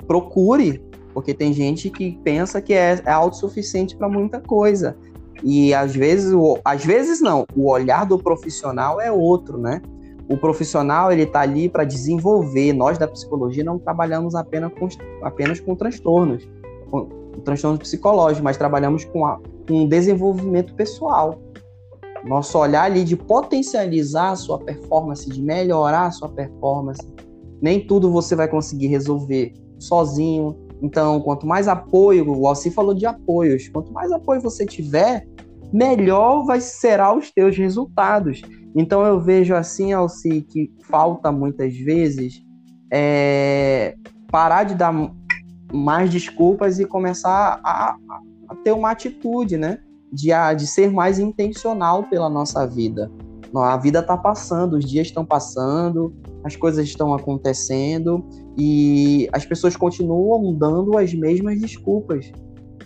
procure, 0.07 0.83
porque 1.13 1.33
tem 1.33 1.53
gente 1.53 1.89
que 1.89 2.17
pensa 2.23 2.61
que 2.61 2.73
é, 2.73 3.01
é 3.05 3.11
autossuficiente 3.11 3.95
para 3.95 4.09
muita 4.09 4.39
coisa. 4.39 4.97
E 5.43 5.73
às 5.73 5.95
vezes, 5.95 6.33
o, 6.33 6.57
às 6.63 6.83
vezes 6.85 7.21
não, 7.21 7.45
o 7.55 7.69
olhar 7.69 8.05
do 8.05 8.17
profissional 8.17 8.99
é 8.99 9.11
outro, 9.11 9.57
né? 9.57 9.81
O 10.29 10.37
profissional 10.37 11.11
ele 11.11 11.23
está 11.23 11.41
ali 11.41 11.67
para 11.67 11.83
desenvolver. 11.83 12.73
Nós 12.73 12.97
da 12.97 13.07
psicologia 13.07 13.63
não 13.63 13.77
trabalhamos 13.77 14.35
apenas 14.35 14.71
com, 14.73 14.87
apenas 15.21 15.59
com 15.59 15.75
transtornos, 15.75 16.49
com 16.89 17.05
transtornos 17.43 17.79
psicológicos, 17.79 18.41
mas 18.41 18.57
trabalhamos 18.57 19.03
com, 19.05 19.25
a, 19.25 19.39
com 19.67 19.87
desenvolvimento 19.87 20.73
pessoal. 20.75 21.39
Nosso 22.25 22.57
olhar 22.57 22.83
ali 22.83 23.03
de 23.03 23.15
potencializar 23.15 24.31
a 24.31 24.35
sua 24.35 24.59
performance, 24.59 25.29
de 25.29 25.41
melhorar 25.41 26.07
a 26.07 26.11
sua 26.11 26.29
performance. 26.29 27.01
Nem 27.61 27.85
tudo 27.85 28.11
você 28.11 28.35
vai 28.35 28.47
conseguir 28.47 28.87
resolver 28.87 29.53
sozinho. 29.79 30.57
Então, 30.81 31.21
quanto 31.21 31.45
mais 31.45 31.67
apoio, 31.67 32.29
o 32.29 32.47
Alci 32.47 32.71
falou 32.71 32.93
de 32.93 33.05
apoios, 33.05 33.69
quanto 33.69 33.91
mais 33.91 34.11
apoio 34.11 34.41
você 34.41 34.65
tiver, 34.65 35.25
melhor 35.71 36.45
vai 36.45 36.59
será 36.59 37.15
os 37.15 37.31
teus 37.31 37.57
resultados. 37.57 38.41
Então 38.75 39.05
eu 39.05 39.19
vejo 39.19 39.53
assim, 39.53 39.93
Alci, 39.93 40.41
que 40.41 40.71
falta 40.83 41.31
muitas 41.31 41.75
vezes 41.75 42.43
é, 42.91 43.95
parar 44.29 44.63
de 44.63 44.75
dar 44.75 44.93
mais 45.71 46.09
desculpas 46.09 46.79
e 46.79 46.85
começar 46.85 47.59
a, 47.63 47.95
a 48.49 48.55
ter 48.63 48.71
uma 48.71 48.91
atitude, 48.91 49.57
né? 49.57 49.79
De, 50.13 50.29
de 50.55 50.67
ser 50.67 50.91
mais 50.91 51.17
intencional 51.17 52.03
pela 52.03 52.29
nossa 52.29 52.67
vida. 52.67 53.11
A 53.55 53.77
vida 53.77 53.99
está 53.99 54.17
passando, 54.17 54.77
os 54.77 54.85
dias 54.85 55.07
estão 55.07 55.25
passando, 55.25 56.13
as 56.43 56.55
coisas 56.55 56.87
estão 56.87 57.13
acontecendo 57.13 58.25
e 58.57 59.29
as 59.31 59.45
pessoas 59.45 59.75
continuam 59.75 60.53
dando 60.53 60.97
as 60.97 61.13
mesmas 61.13 61.59
desculpas. 61.59 62.31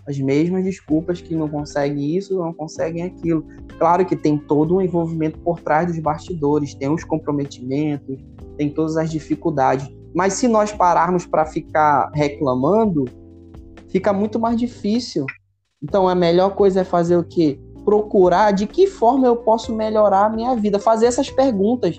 As 0.07 0.17
mesmas 0.19 0.63
desculpas 0.63 1.19
que 1.19 1.35
não 1.35 1.49
conseguem 1.49 2.15
isso, 2.15 2.37
não 2.37 2.53
conseguem 2.53 3.03
aquilo. 3.03 3.45
Claro 3.77 4.05
que 4.05 4.15
tem 4.15 4.37
todo 4.37 4.75
um 4.75 4.81
envolvimento 4.81 5.39
por 5.39 5.59
trás 5.59 5.87
dos 5.87 5.99
bastidores, 5.99 6.73
tem 6.73 6.89
os 6.89 7.03
comprometimentos, 7.03 8.17
tem 8.57 8.69
todas 8.69 8.95
as 8.95 9.11
dificuldades. 9.11 9.89
Mas 10.15 10.33
se 10.33 10.47
nós 10.47 10.71
pararmos 10.71 11.25
para 11.25 11.45
ficar 11.45 12.09
reclamando, 12.13 13.05
fica 13.89 14.13
muito 14.13 14.39
mais 14.39 14.57
difícil. 14.57 15.25
Então 15.81 16.07
a 16.07 16.15
melhor 16.15 16.55
coisa 16.55 16.81
é 16.81 16.83
fazer 16.83 17.17
o 17.17 17.23
quê? 17.23 17.59
Procurar 17.85 18.51
de 18.51 18.65
que 18.65 18.87
forma 18.87 19.27
eu 19.27 19.37
posso 19.37 19.73
melhorar 19.73 20.25
a 20.25 20.29
minha 20.29 20.55
vida, 20.55 20.79
fazer 20.79 21.05
essas 21.05 21.29
perguntas, 21.29 21.97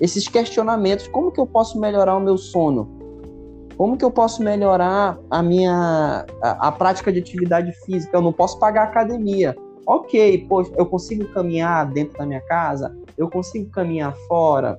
esses 0.00 0.26
questionamentos, 0.26 1.06
como 1.08 1.30
que 1.30 1.40
eu 1.40 1.46
posso 1.46 1.78
melhorar 1.78 2.16
o 2.16 2.20
meu 2.20 2.38
sono? 2.38 2.96
Como 3.76 3.96
que 3.96 4.04
eu 4.04 4.10
posso 4.10 4.42
melhorar 4.42 5.18
a 5.30 5.42
minha 5.42 6.26
a, 6.42 6.68
a 6.68 6.72
prática 6.72 7.12
de 7.12 7.20
atividade 7.20 7.72
física? 7.84 8.16
Eu 8.16 8.22
não 8.22 8.32
posso 8.32 8.58
pagar 8.58 8.84
academia. 8.84 9.54
OK, 9.86 10.46
pois 10.48 10.70
eu 10.76 10.84
consigo 10.84 11.26
caminhar 11.28 11.86
dentro 11.92 12.18
da 12.18 12.26
minha 12.26 12.40
casa? 12.40 12.96
Eu 13.16 13.30
consigo 13.30 13.70
caminhar 13.70 14.14
fora? 14.26 14.78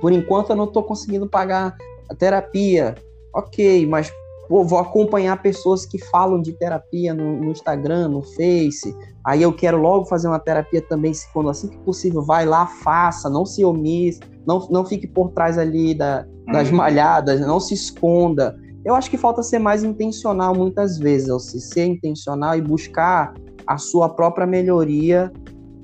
Por 0.00 0.12
enquanto 0.12 0.50
eu 0.50 0.56
não 0.56 0.64
estou 0.64 0.82
conseguindo 0.82 1.26
pagar 1.28 1.74
a 2.10 2.14
terapia. 2.14 2.94
Ok, 3.34 3.86
mas 3.86 4.12
pô, 4.48 4.64
vou 4.64 4.78
acompanhar 4.78 5.40
pessoas 5.42 5.86
que 5.86 5.98
falam 6.06 6.40
de 6.40 6.52
terapia 6.52 7.14
no, 7.14 7.40
no, 7.40 7.50
Instagram, 7.50 8.08
no 8.08 8.22
Face. 8.22 8.94
Aí 9.24 9.42
eu 9.42 9.52
quero 9.52 9.78
logo 9.78 10.04
fazer 10.04 10.28
uma 10.28 10.38
terapia 10.38 10.82
também, 10.82 11.12
se 11.12 11.30
quando 11.32 11.50
assim 11.50 11.68
que 11.68 11.78
possível, 11.78 12.22
vai 12.22 12.44
lá, 12.44 12.66
faça, 12.66 13.28
não 13.28 13.46
se 13.46 13.64
omisse, 13.64 14.20
não, 14.46 14.66
não 14.70 14.84
fique 14.84 15.06
por 15.06 15.30
trás 15.30 15.58
ali 15.58 15.94
da, 15.94 16.26
das 16.52 16.70
uhum. 16.70 16.76
malhadas, 16.76 17.40
não 17.40 17.58
se 17.58 17.74
esconda. 17.74 18.58
Eu 18.84 18.94
acho 18.94 19.10
que 19.10 19.16
falta 19.16 19.42
ser 19.42 19.58
mais 19.58 19.82
intencional 19.82 20.54
muitas 20.54 20.98
vezes, 20.98 21.28
ou 21.28 21.40
se 21.40 21.60
ser 21.60 21.86
intencional 21.86 22.56
e 22.56 22.60
buscar 22.60 23.32
a 23.66 23.78
sua 23.78 24.10
própria 24.10 24.46
melhoria 24.46 25.32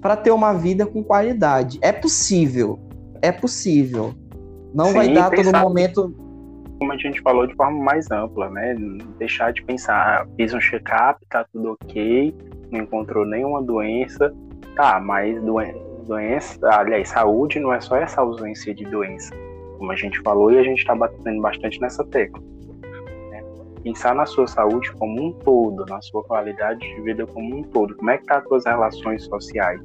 para 0.00 0.16
ter 0.16 0.30
uma 0.30 0.52
vida 0.52 0.86
com 0.86 1.02
qualidade. 1.02 1.78
É 1.80 1.92
possível, 1.92 2.78
é 3.22 3.32
possível. 3.32 4.14
Não 4.74 4.86
Sim, 4.86 4.92
vai 4.92 5.14
dar 5.14 5.30
todo 5.30 5.58
momento. 5.58 6.14
Como 6.80 6.92
a 6.92 6.96
gente 6.96 7.20
falou 7.20 7.46
de 7.46 7.54
forma 7.54 7.78
mais 7.78 8.10
ampla, 8.10 8.48
né? 8.48 8.74
Deixar 9.18 9.52
de 9.52 9.62
pensar, 9.62 10.22
ah, 10.22 10.26
fiz 10.36 10.52
um 10.54 10.60
check-up, 10.60 11.24
tá 11.28 11.44
tudo 11.52 11.72
ok, 11.72 12.34
não 12.72 12.80
encontrou 12.80 13.26
nenhuma 13.26 13.62
doença, 13.62 14.34
tá, 14.74 14.98
mas 14.98 15.40
doen 15.42 15.90
doença, 16.06 16.58
aliás, 16.72 17.10
saúde 17.10 17.60
não 17.60 17.72
é 17.72 17.80
só 17.80 17.96
essa 17.96 18.20
ausência 18.20 18.74
de 18.74 18.84
doença, 18.84 19.32
como 19.78 19.92
a 19.92 19.96
gente 19.96 20.18
falou 20.22 20.50
e 20.50 20.58
a 20.58 20.62
gente 20.62 20.78
está 20.78 20.94
batendo 20.94 21.40
bastante 21.40 21.80
nessa 21.80 22.04
tecla. 22.06 22.42
Né? 23.30 23.44
Pensar 23.84 24.14
na 24.14 24.26
sua 24.26 24.46
saúde 24.48 24.90
como 24.94 25.22
um 25.22 25.32
todo, 25.32 25.84
na 25.86 26.00
sua 26.00 26.24
qualidade 26.24 26.80
de 26.80 27.00
vida 27.02 27.26
como 27.26 27.58
um 27.58 27.62
todo. 27.62 27.94
Como 27.94 28.10
é 28.10 28.18
que 28.18 28.24
tá 28.24 28.38
as 28.38 28.44
suas 28.44 28.64
relações 28.64 29.24
sociais? 29.24 29.80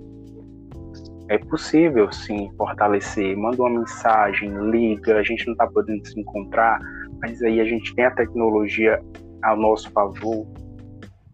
É 1.29 1.37
possível 1.37 2.11
sim 2.11 2.51
fortalecer. 2.57 3.35
Manda 3.37 3.61
uma 3.61 3.79
mensagem, 3.79 4.49
liga, 4.69 5.17
a 5.17 5.23
gente 5.23 5.45
não 5.45 5.53
está 5.53 5.67
podendo 5.67 6.05
se 6.05 6.19
encontrar, 6.19 6.79
mas 7.21 7.41
aí 7.41 7.59
a 7.59 7.65
gente 7.65 7.93
tem 7.95 8.05
a 8.05 8.11
tecnologia 8.11 9.01
ao 9.43 9.57
nosso 9.57 9.91
favor. 9.91 10.47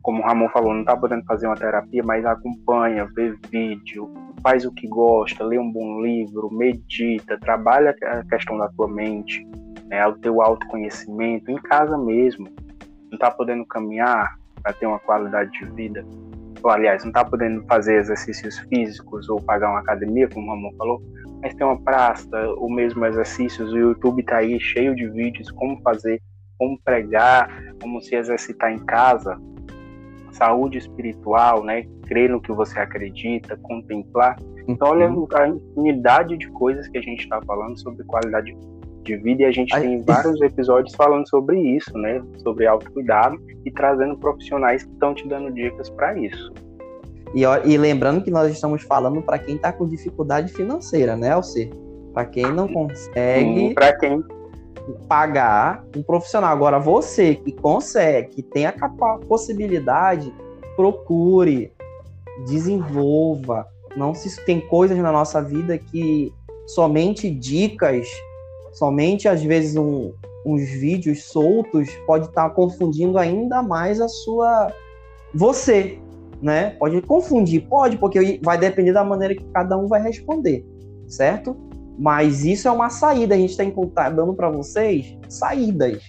Como 0.01 0.21
o 0.21 0.25
Ramon 0.25 0.49
falou, 0.49 0.73
não 0.73 0.81
está 0.81 0.95
podendo 0.95 1.23
fazer 1.25 1.45
uma 1.47 1.55
terapia, 1.55 2.01
mas 2.03 2.25
acompanha, 2.25 3.07
vê 3.15 3.35
vídeo, 3.51 4.11
faz 4.41 4.65
o 4.65 4.73
que 4.73 4.87
gosta, 4.87 5.43
lê 5.43 5.59
um 5.59 5.71
bom 5.71 6.01
livro, 6.01 6.49
medita, 6.51 7.37
trabalha 7.39 7.95
a 8.03 8.23
questão 8.25 8.57
da 8.57 8.67
tua 8.69 8.87
mente, 8.87 9.45
né, 9.87 10.07
o 10.07 10.17
teu 10.17 10.41
autoconhecimento, 10.41 11.51
em 11.51 11.55
casa 11.55 11.97
mesmo. 11.97 12.47
Não 13.11 13.15
está 13.15 13.29
podendo 13.29 13.65
caminhar 13.65 14.35
para 14.63 14.73
ter 14.73 14.87
uma 14.87 14.99
qualidade 14.99 15.51
de 15.51 15.65
vida, 15.73 16.03
ou 16.63 16.69
aliás, 16.69 17.03
não 17.03 17.09
está 17.09 17.23
podendo 17.25 17.63
fazer 17.65 17.97
exercícios 17.97 18.59
físicos 18.59 19.29
ou 19.29 19.41
pagar 19.41 19.69
uma 19.69 19.79
academia, 19.79 20.27
como 20.29 20.47
o 20.47 20.49
Ramon 20.49 20.71
falou, 20.77 21.01
mas 21.41 21.53
tem 21.55 21.65
uma 21.65 21.81
praça, 21.81 22.37
o 22.57 22.69
mesmo 22.69 23.05
exercícios, 23.05 23.71
o 23.71 23.77
YouTube 23.77 24.21
está 24.21 24.37
aí 24.37 24.59
cheio 24.59 24.95
de 24.95 25.07
vídeos, 25.09 25.49
como 25.51 25.81
fazer, 25.81 26.21
como 26.57 26.79
pregar, 26.83 27.49
como 27.81 28.01
se 28.01 28.15
exercitar 28.15 28.71
em 28.71 28.79
casa, 28.79 29.39
saúde 30.31 30.77
espiritual, 30.77 31.63
né? 31.63 31.85
Crer 32.07 32.29
no 32.29 32.41
que 32.41 32.51
você 32.51 32.79
acredita, 32.79 33.57
contemplar. 33.57 34.35
Então, 34.67 34.89
olha 34.89 35.09
uhum. 35.09 35.27
a 35.33 35.47
infinidade 35.47 36.37
de 36.37 36.47
coisas 36.51 36.87
que 36.87 36.97
a 36.97 37.01
gente 37.01 37.21
está 37.23 37.41
falando 37.41 37.77
sobre 37.79 38.03
qualidade 38.05 38.55
de 39.03 39.17
vida 39.17 39.43
e 39.43 39.45
a 39.45 39.51
gente 39.51 39.73
tem 39.73 40.01
vários 40.03 40.41
episódios 40.41 40.95
falando 40.95 41.27
sobre 41.29 41.59
isso, 41.59 41.97
né? 41.97 42.21
Sobre 42.43 42.67
autocuidado 42.67 43.37
e 43.65 43.71
trazendo 43.71 44.17
profissionais 44.17 44.83
que 44.83 44.91
estão 44.91 45.13
te 45.13 45.27
dando 45.27 45.51
dicas 45.51 45.89
para 45.89 46.17
isso. 46.17 46.51
E, 47.33 47.43
e, 47.43 47.77
lembrando 47.77 48.23
que 48.23 48.29
nós 48.29 48.51
estamos 48.51 48.83
falando 48.83 49.21
para 49.21 49.39
quem 49.39 49.55
está 49.55 49.71
com 49.71 49.87
dificuldade 49.87 50.51
financeira, 50.51 51.15
né, 51.15 51.31
Alci? 51.31 51.69
Para 52.13 52.25
quem 52.25 52.51
não 52.51 52.67
consegue 52.67 53.73
para 53.73 53.97
quem 53.97 54.21
pagar 55.07 55.85
um 55.95 56.03
profissional. 56.03 56.51
Agora, 56.51 56.79
você 56.79 57.35
que 57.35 57.53
consegue, 57.53 58.29
que 58.35 58.43
tem 58.43 58.65
a 58.65 58.73
possibilidade, 59.27 60.33
procure, 60.75 61.71
desenvolva. 62.45 63.65
Não 63.95 64.13
se 64.13 64.43
tem 64.45 64.59
coisas 64.59 64.97
na 64.97 65.11
nossa 65.11 65.41
vida 65.41 65.77
que 65.77 66.33
somente 66.67 67.29
dicas 67.29 68.07
Somente, 68.71 69.27
às 69.27 69.43
vezes, 69.43 69.75
um, 69.75 70.13
uns 70.45 70.61
vídeos 70.61 71.23
soltos 71.23 71.89
pode 72.05 72.27
estar 72.27 72.49
tá 72.49 72.55
confundindo 72.55 73.17
ainda 73.17 73.61
mais 73.61 73.99
a 73.99 74.07
sua. 74.07 74.73
Você, 75.33 75.99
né? 76.41 76.71
Pode 76.71 77.01
confundir, 77.01 77.67
pode, 77.67 77.97
porque 77.97 78.39
vai 78.43 78.57
depender 78.57 78.93
da 78.93 79.03
maneira 79.03 79.35
que 79.35 79.45
cada 79.53 79.77
um 79.77 79.87
vai 79.87 80.01
responder, 80.01 80.65
certo? 81.07 81.55
Mas 81.97 82.43
isso 82.45 82.67
é 82.67 82.71
uma 82.71 82.89
saída, 82.89 83.35
a 83.35 83.37
gente 83.37 83.51
está 83.51 83.65
tá 83.93 84.09
dando 84.09 84.33
para 84.33 84.49
vocês 84.49 85.17
saídas. 85.29 86.01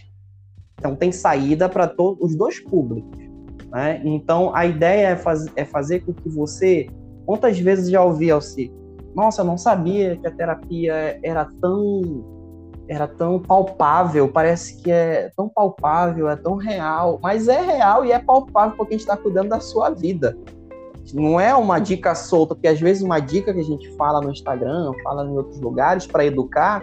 Então, 0.79 0.97
tem 0.97 1.13
saída 1.13 1.69
para 1.69 1.93
os 2.21 2.35
dois 2.35 2.59
públicos. 2.59 3.19
Né? 3.71 4.01
Então, 4.05 4.55
a 4.55 4.67
ideia 4.67 5.09
é, 5.09 5.17
faz, 5.17 5.47
é 5.55 5.65
fazer 5.65 6.01
com 6.01 6.13
que 6.13 6.29
você. 6.29 6.87
Quantas 7.25 7.59
vezes 7.59 7.89
já 7.91 8.03
ouvi, 8.03 8.31
Alci? 8.31 8.73
Nossa, 9.15 9.43
eu 9.43 9.47
não 9.47 9.57
sabia 9.57 10.17
que 10.17 10.27
a 10.27 10.31
terapia 10.31 11.21
era 11.23 11.45
tão 11.61 12.42
era 12.89 13.07
tão 13.07 13.39
palpável, 13.39 14.29
parece 14.29 14.83
que 14.83 14.91
é 14.91 15.31
tão 15.37 15.49
palpável, 15.49 16.29
é 16.29 16.37
tão 16.37 16.57
real, 16.57 17.19
mas 17.23 17.49
é 17.49 17.61
real 17.61 18.05
e 18.05 18.13
é 18.13 18.19
palpável 18.19 18.77
porque 18.77 18.95
a 18.95 18.99
gente 18.99 19.09
está 19.09 19.17
cuidando 19.17 19.51
da 19.51 19.61
sua 19.61 19.91
vida. 19.91 20.37
Não 21.13 21.39
é 21.39 21.55
uma 21.55 21.79
dica 21.79 22.15
solta, 22.15 22.55
porque 22.55 22.69
às 22.69 22.81
vezes 22.81 23.03
uma 23.03 23.19
dica 23.19 23.53
que 23.53 23.61
a 23.61 23.65
gente 23.65 23.91
fala 23.97 24.21
no 24.21 24.31
Instagram, 24.31 24.93
fala 25.03 25.25
em 25.25 25.37
outros 25.37 25.61
lugares 25.61 26.07
para 26.07 26.25
educar, 26.25 26.83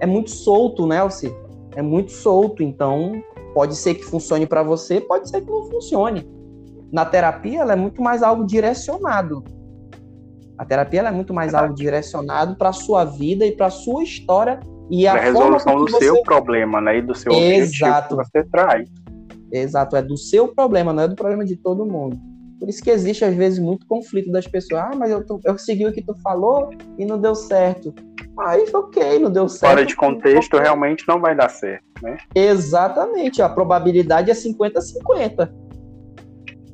é 0.00 0.06
muito 0.06 0.30
solto, 0.30 0.86
né, 0.86 0.98
Elci? 0.98 1.34
É 1.76 1.82
muito 1.82 2.10
solto, 2.10 2.62
então 2.62 3.22
pode 3.54 3.76
ser 3.76 3.94
que 3.94 4.04
funcione 4.04 4.46
para 4.46 4.62
você, 4.62 5.00
pode 5.00 5.28
ser 5.28 5.42
que 5.42 5.50
não 5.50 5.64
funcione. 5.64 6.28
Na 6.90 7.04
terapia, 7.04 7.60
ela 7.60 7.74
é 7.74 7.76
muito 7.76 8.02
mais 8.02 8.22
algo 8.22 8.44
direcionado. 8.44 9.44
A 10.58 10.64
terapia 10.64 11.00
é 11.00 11.10
muito 11.10 11.32
mais 11.32 11.54
algo 11.54 11.74
direcionado 11.74 12.56
para 12.56 12.70
a 12.70 12.72
sua 12.72 13.04
vida 13.04 13.46
e 13.46 13.52
para 13.52 13.66
a 13.66 13.70
sua 13.70 14.02
história 14.02 14.60
e 14.90 15.06
a, 15.06 15.14
resolução 15.14 15.76
do 15.76 15.90
você... 15.90 16.04
seu 16.04 16.22
problema, 16.22 16.80
né? 16.80 16.98
E 16.98 17.02
do 17.02 17.14
seu 17.14 17.32
Exato. 17.32 18.14
objetivo 18.14 18.22
que 18.22 18.30
você 18.30 18.44
traz. 18.50 18.88
Exato, 19.52 19.96
é 19.96 20.02
do 20.02 20.16
seu 20.16 20.48
problema, 20.48 20.92
não 20.92 21.04
é 21.04 21.08
do 21.08 21.16
problema 21.16 21.44
de 21.44 21.56
todo 21.56 21.86
mundo. 21.86 22.18
Por 22.58 22.68
isso 22.68 22.82
que 22.82 22.90
existe, 22.90 23.24
às 23.24 23.34
vezes, 23.34 23.58
muito 23.58 23.86
conflito 23.86 24.30
das 24.30 24.46
pessoas. 24.46 24.82
Ah, 24.82 24.90
mas 24.94 25.10
eu, 25.10 25.24
eu 25.44 25.56
segui 25.56 25.86
o 25.86 25.92
que 25.92 26.02
tu 26.02 26.14
falou 26.22 26.70
e 26.98 27.06
não 27.06 27.18
deu 27.18 27.34
certo. 27.34 27.94
Mas 28.34 28.72
ok, 28.74 29.18
não 29.18 29.30
deu 29.30 29.48
certo. 29.48 29.72
Fora 29.72 29.86
de 29.86 29.96
contexto, 29.96 30.58
realmente 30.58 31.04
não 31.08 31.20
vai 31.20 31.34
dar 31.34 31.48
certo, 31.48 31.84
né? 32.02 32.18
Exatamente, 32.34 33.40
a 33.40 33.48
probabilidade 33.48 34.30
é 34.30 34.34
50-50. 34.34 35.50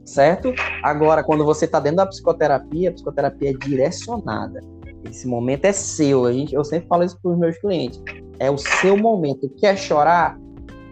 certo? 0.05 0.53
Agora, 0.83 1.23
quando 1.23 1.45
você 1.45 1.67
está 1.67 1.79
dentro 1.79 1.99
da 1.99 2.07
psicoterapia, 2.07 2.91
a 2.91 2.93
psicoterapia 2.93 3.51
é 3.51 3.53
direcionada. 3.53 4.61
Esse 5.09 5.27
momento 5.27 5.65
é 5.65 5.73
seu. 5.73 6.25
A 6.25 6.33
gente, 6.33 6.55
eu 6.55 6.65
sempre 6.65 6.89
falo 6.89 7.05
isso 7.05 7.19
para 7.21 7.33
os 7.33 7.39
meus 7.39 7.59
clientes. 7.59 8.01
É 8.39 8.51
o 8.51 8.59
seu 8.59 8.97
momento. 8.97 9.49
Quer 9.57 9.77
chorar? 9.77 10.39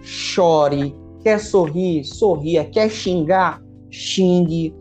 Chore. 0.02 0.94
Quer 1.22 1.38
sorrir? 1.38 2.04
Sorria. 2.04 2.64
Quer 2.64 2.90
xingar? 2.90 3.62
Xingue. 3.90 4.74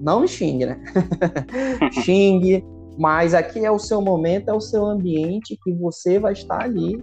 Não 0.00 0.26
xingue, 0.26 0.66
né? 0.66 0.80
xingue. 2.04 2.64
Mas 2.98 3.34
aqui 3.34 3.64
é 3.64 3.70
o 3.70 3.78
seu 3.78 4.00
momento, 4.00 4.48
é 4.48 4.54
o 4.54 4.60
seu 4.60 4.84
ambiente 4.86 5.58
que 5.62 5.72
você 5.72 6.18
vai 6.18 6.32
estar 6.32 6.62
ali 6.62 6.98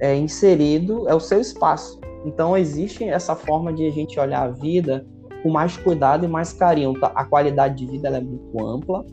é, 0.00 0.16
inserido, 0.16 1.08
é 1.08 1.14
o 1.14 1.20
seu 1.20 1.40
espaço. 1.40 2.00
Então 2.24 2.56
existe 2.56 3.04
essa 3.04 3.36
forma 3.36 3.72
de 3.72 3.86
a 3.86 3.90
gente 3.90 4.18
olhar 4.18 4.42
a 4.42 4.50
vida 4.50 5.06
com 5.42 5.50
mais 5.50 5.76
cuidado 5.76 6.24
e 6.24 6.28
mais 6.28 6.52
carinho. 6.52 6.98
Tá, 6.98 7.12
a 7.14 7.24
qualidade 7.24 7.76
de 7.76 7.86
vida 7.86 8.08
é 8.08 8.20
muito 8.20 8.66
ampla. 8.66 9.04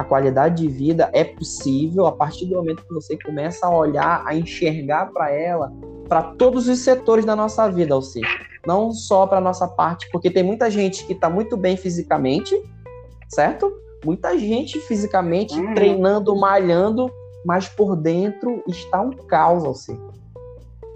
A 0.00 0.04
qualidade 0.04 0.62
de 0.62 0.66
vida 0.66 1.10
é 1.12 1.22
possível 1.22 2.06
a 2.06 2.12
partir 2.12 2.46
do 2.46 2.54
momento 2.54 2.82
que 2.86 2.94
você 2.94 3.18
começa 3.18 3.66
a 3.66 3.76
olhar, 3.76 4.22
a 4.24 4.34
enxergar 4.34 5.12
para 5.12 5.30
ela, 5.30 5.70
para 6.08 6.22
todos 6.22 6.68
os 6.68 6.78
setores 6.78 7.26
da 7.26 7.36
nossa 7.36 7.70
vida, 7.70 7.94
ou 7.94 8.00
seja, 8.00 8.26
não 8.66 8.92
só 8.92 9.26
para 9.26 9.42
nossa 9.42 9.68
parte, 9.68 10.08
porque 10.10 10.30
tem 10.30 10.42
muita 10.42 10.70
gente 10.70 11.04
que 11.04 11.12
está 11.12 11.28
muito 11.28 11.54
bem 11.54 11.76
fisicamente, 11.76 12.58
certo? 13.28 13.70
Muita 14.02 14.38
gente 14.38 14.80
fisicamente 14.80 15.60
uhum. 15.60 15.74
treinando, 15.74 16.34
malhando, 16.34 17.12
mas 17.44 17.68
por 17.68 17.94
dentro 17.94 18.64
está 18.66 19.02
um 19.02 19.10
caos, 19.10 19.64
ou 19.64 19.74
seja. 19.74 20.00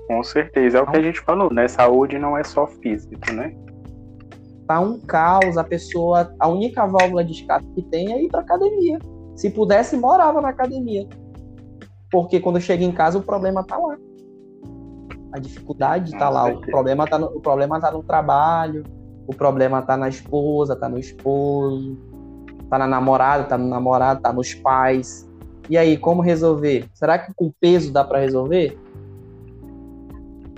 Com 0.07 0.25
certeza, 0.25 0.79
é 0.79 0.81
o 0.81 0.87
que 0.87 0.97
a 0.97 1.03
gente 1.03 1.21
falou, 1.21 1.53
né? 1.53 1.69
Saúde 1.69 2.19
não 2.19 2.39
é 2.39 2.43
só 2.43 2.67
físico, 2.67 3.35
né? 3.35 3.55
Tá 4.67 4.81
um 4.81 4.99
caos, 4.99 5.59
a 5.59 5.65
pessoa, 5.65 6.35
a 6.39 6.49
única 6.49 6.87
válvula 6.87 7.23
de 7.23 7.33
escape 7.33 7.67
que 7.75 7.83
tem 7.83 8.13
é 8.13 8.23
ir 8.23 8.29
para 8.29 8.41
academia. 8.41 8.99
Se 9.37 9.51
pudesse, 9.51 9.97
morava 9.97 10.41
na 10.41 10.49
academia. 10.49 11.07
Porque 12.11 12.41
quando 12.41 12.61
chega 12.61 12.85
em 12.85 12.93
casa, 12.93 13.19
o 13.19 13.23
problema 13.23 13.65
tá 13.65 13.77
lá. 13.77 13.97
A 15.33 15.39
dificuldade 15.39 16.13
tá 16.13 16.31
lá, 16.31 16.47
o 16.47 16.61
problema 16.61 17.07
tá, 17.07 17.19
no, 17.19 17.27
o 17.27 17.41
problema 17.41 17.81
tá 17.81 17.91
no 17.91 18.05
trabalho, 18.05 18.85
o 19.27 19.35
problema 19.35 19.83
tá 19.83 19.97
na 19.97 20.09
esposa, 20.09 20.77
tá 20.77 20.89
no 20.89 20.99
esposo, 20.99 21.99
tá 22.71 22.79
na 22.79 22.87
namorada, 22.87 23.45
tá 23.45 23.59
no 23.59 23.69
namorado, 23.69 24.23
tá 24.23 24.33
nos 24.33 24.55
pais. 24.55 25.29
E 25.69 25.77
aí, 25.77 25.97
como 25.97 26.23
resolver? 26.23 26.89
Será 26.95 27.19
que 27.19 27.35
com 27.35 27.53
peso 27.61 27.93
dá 27.93 28.05
para 28.05 28.21
resolver? 28.21 28.79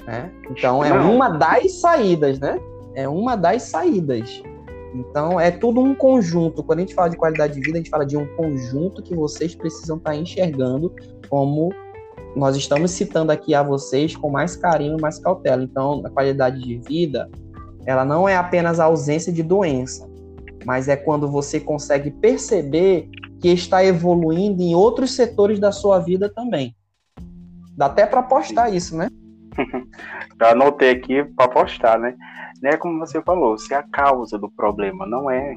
Né? 0.06 0.30
Então 0.50 0.84
é 0.84 0.90
Não. 0.90 1.14
uma 1.14 1.30
das 1.30 1.80
saídas, 1.80 2.38
né? 2.38 2.60
É 2.96 3.06
uma 3.06 3.36
das 3.36 3.64
saídas. 3.64 4.42
Então 4.94 5.38
é 5.38 5.50
tudo 5.50 5.80
um 5.80 5.94
conjunto. 5.94 6.64
Quando 6.64 6.78
a 6.78 6.82
gente 6.82 6.94
fala 6.94 7.10
de 7.10 7.16
qualidade 7.16 7.54
de 7.54 7.60
vida, 7.60 7.74
a 7.74 7.76
gente 7.76 7.90
fala 7.90 8.06
de 8.06 8.16
um 8.16 8.26
conjunto 8.34 9.02
que 9.02 9.14
vocês 9.14 9.54
precisam 9.54 9.98
estar 9.98 10.16
enxergando 10.16 10.92
como 11.28 11.70
nós 12.34 12.56
estamos 12.56 12.90
citando 12.90 13.30
aqui 13.30 13.54
a 13.54 13.62
vocês 13.62 14.16
com 14.16 14.30
mais 14.30 14.56
carinho, 14.56 14.96
mais 15.00 15.18
cautela. 15.18 15.62
Então, 15.62 16.02
a 16.04 16.10
qualidade 16.10 16.62
de 16.62 16.78
vida, 16.78 17.30
ela 17.84 18.04
não 18.04 18.28
é 18.28 18.36
apenas 18.36 18.80
a 18.80 18.84
ausência 18.84 19.32
de 19.32 19.42
doença, 19.42 20.08
mas 20.64 20.88
é 20.88 20.96
quando 20.96 21.30
você 21.30 21.60
consegue 21.60 22.10
perceber 22.10 23.08
que 23.40 23.48
está 23.48 23.84
evoluindo 23.84 24.62
em 24.62 24.74
outros 24.74 25.12
setores 25.12 25.58
da 25.58 25.70
sua 25.70 25.98
vida 25.98 26.28
também. 26.28 26.74
Dá 27.76 27.86
até 27.86 28.06
para 28.06 28.22
postar 28.22 28.70
isso, 28.70 28.96
né? 28.96 29.08
Já 30.38 30.52
anotei 30.52 30.90
aqui 30.90 31.24
para 31.24 31.48
postar, 31.48 31.98
né? 31.98 32.14
né? 32.62 32.76
Como 32.76 32.98
você 32.98 33.20
falou, 33.22 33.56
se 33.58 33.74
a 33.74 33.82
causa 33.82 34.38
do 34.38 34.50
problema 34.50 35.06
não 35.06 35.30
é, 35.30 35.56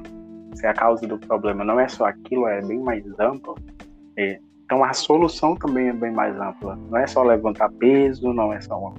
se 0.54 0.66
a 0.66 0.74
causa 0.74 1.06
do 1.06 1.18
problema 1.18 1.64
não 1.64 1.78
é 1.78 1.88
só 1.88 2.06
aquilo, 2.06 2.46
é 2.46 2.60
bem 2.60 2.80
mais 2.80 3.04
ampla. 3.18 3.54
É, 4.16 4.38
então 4.64 4.84
a 4.84 4.92
solução 4.92 5.54
também 5.56 5.88
é 5.88 5.92
bem 5.92 6.12
mais 6.12 6.38
ampla. 6.38 6.76
Não 6.76 6.98
é 6.98 7.06
só 7.06 7.22
levantar 7.22 7.70
peso, 7.72 8.32
não 8.32 8.52
é 8.52 8.60
só 8.60 8.94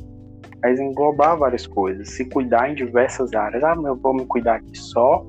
mas 0.63 0.79
englobar 0.79 1.37
várias 1.37 1.65
coisas, 1.65 2.09
se 2.09 2.25
cuidar 2.25 2.69
em 2.69 2.75
diversas 2.75 3.33
áreas. 3.33 3.63
Ah, 3.63 3.75
eu 3.83 3.95
vou 3.95 4.13
me 4.13 4.25
cuidar 4.25 4.57
aqui 4.57 4.77
só 4.77 5.25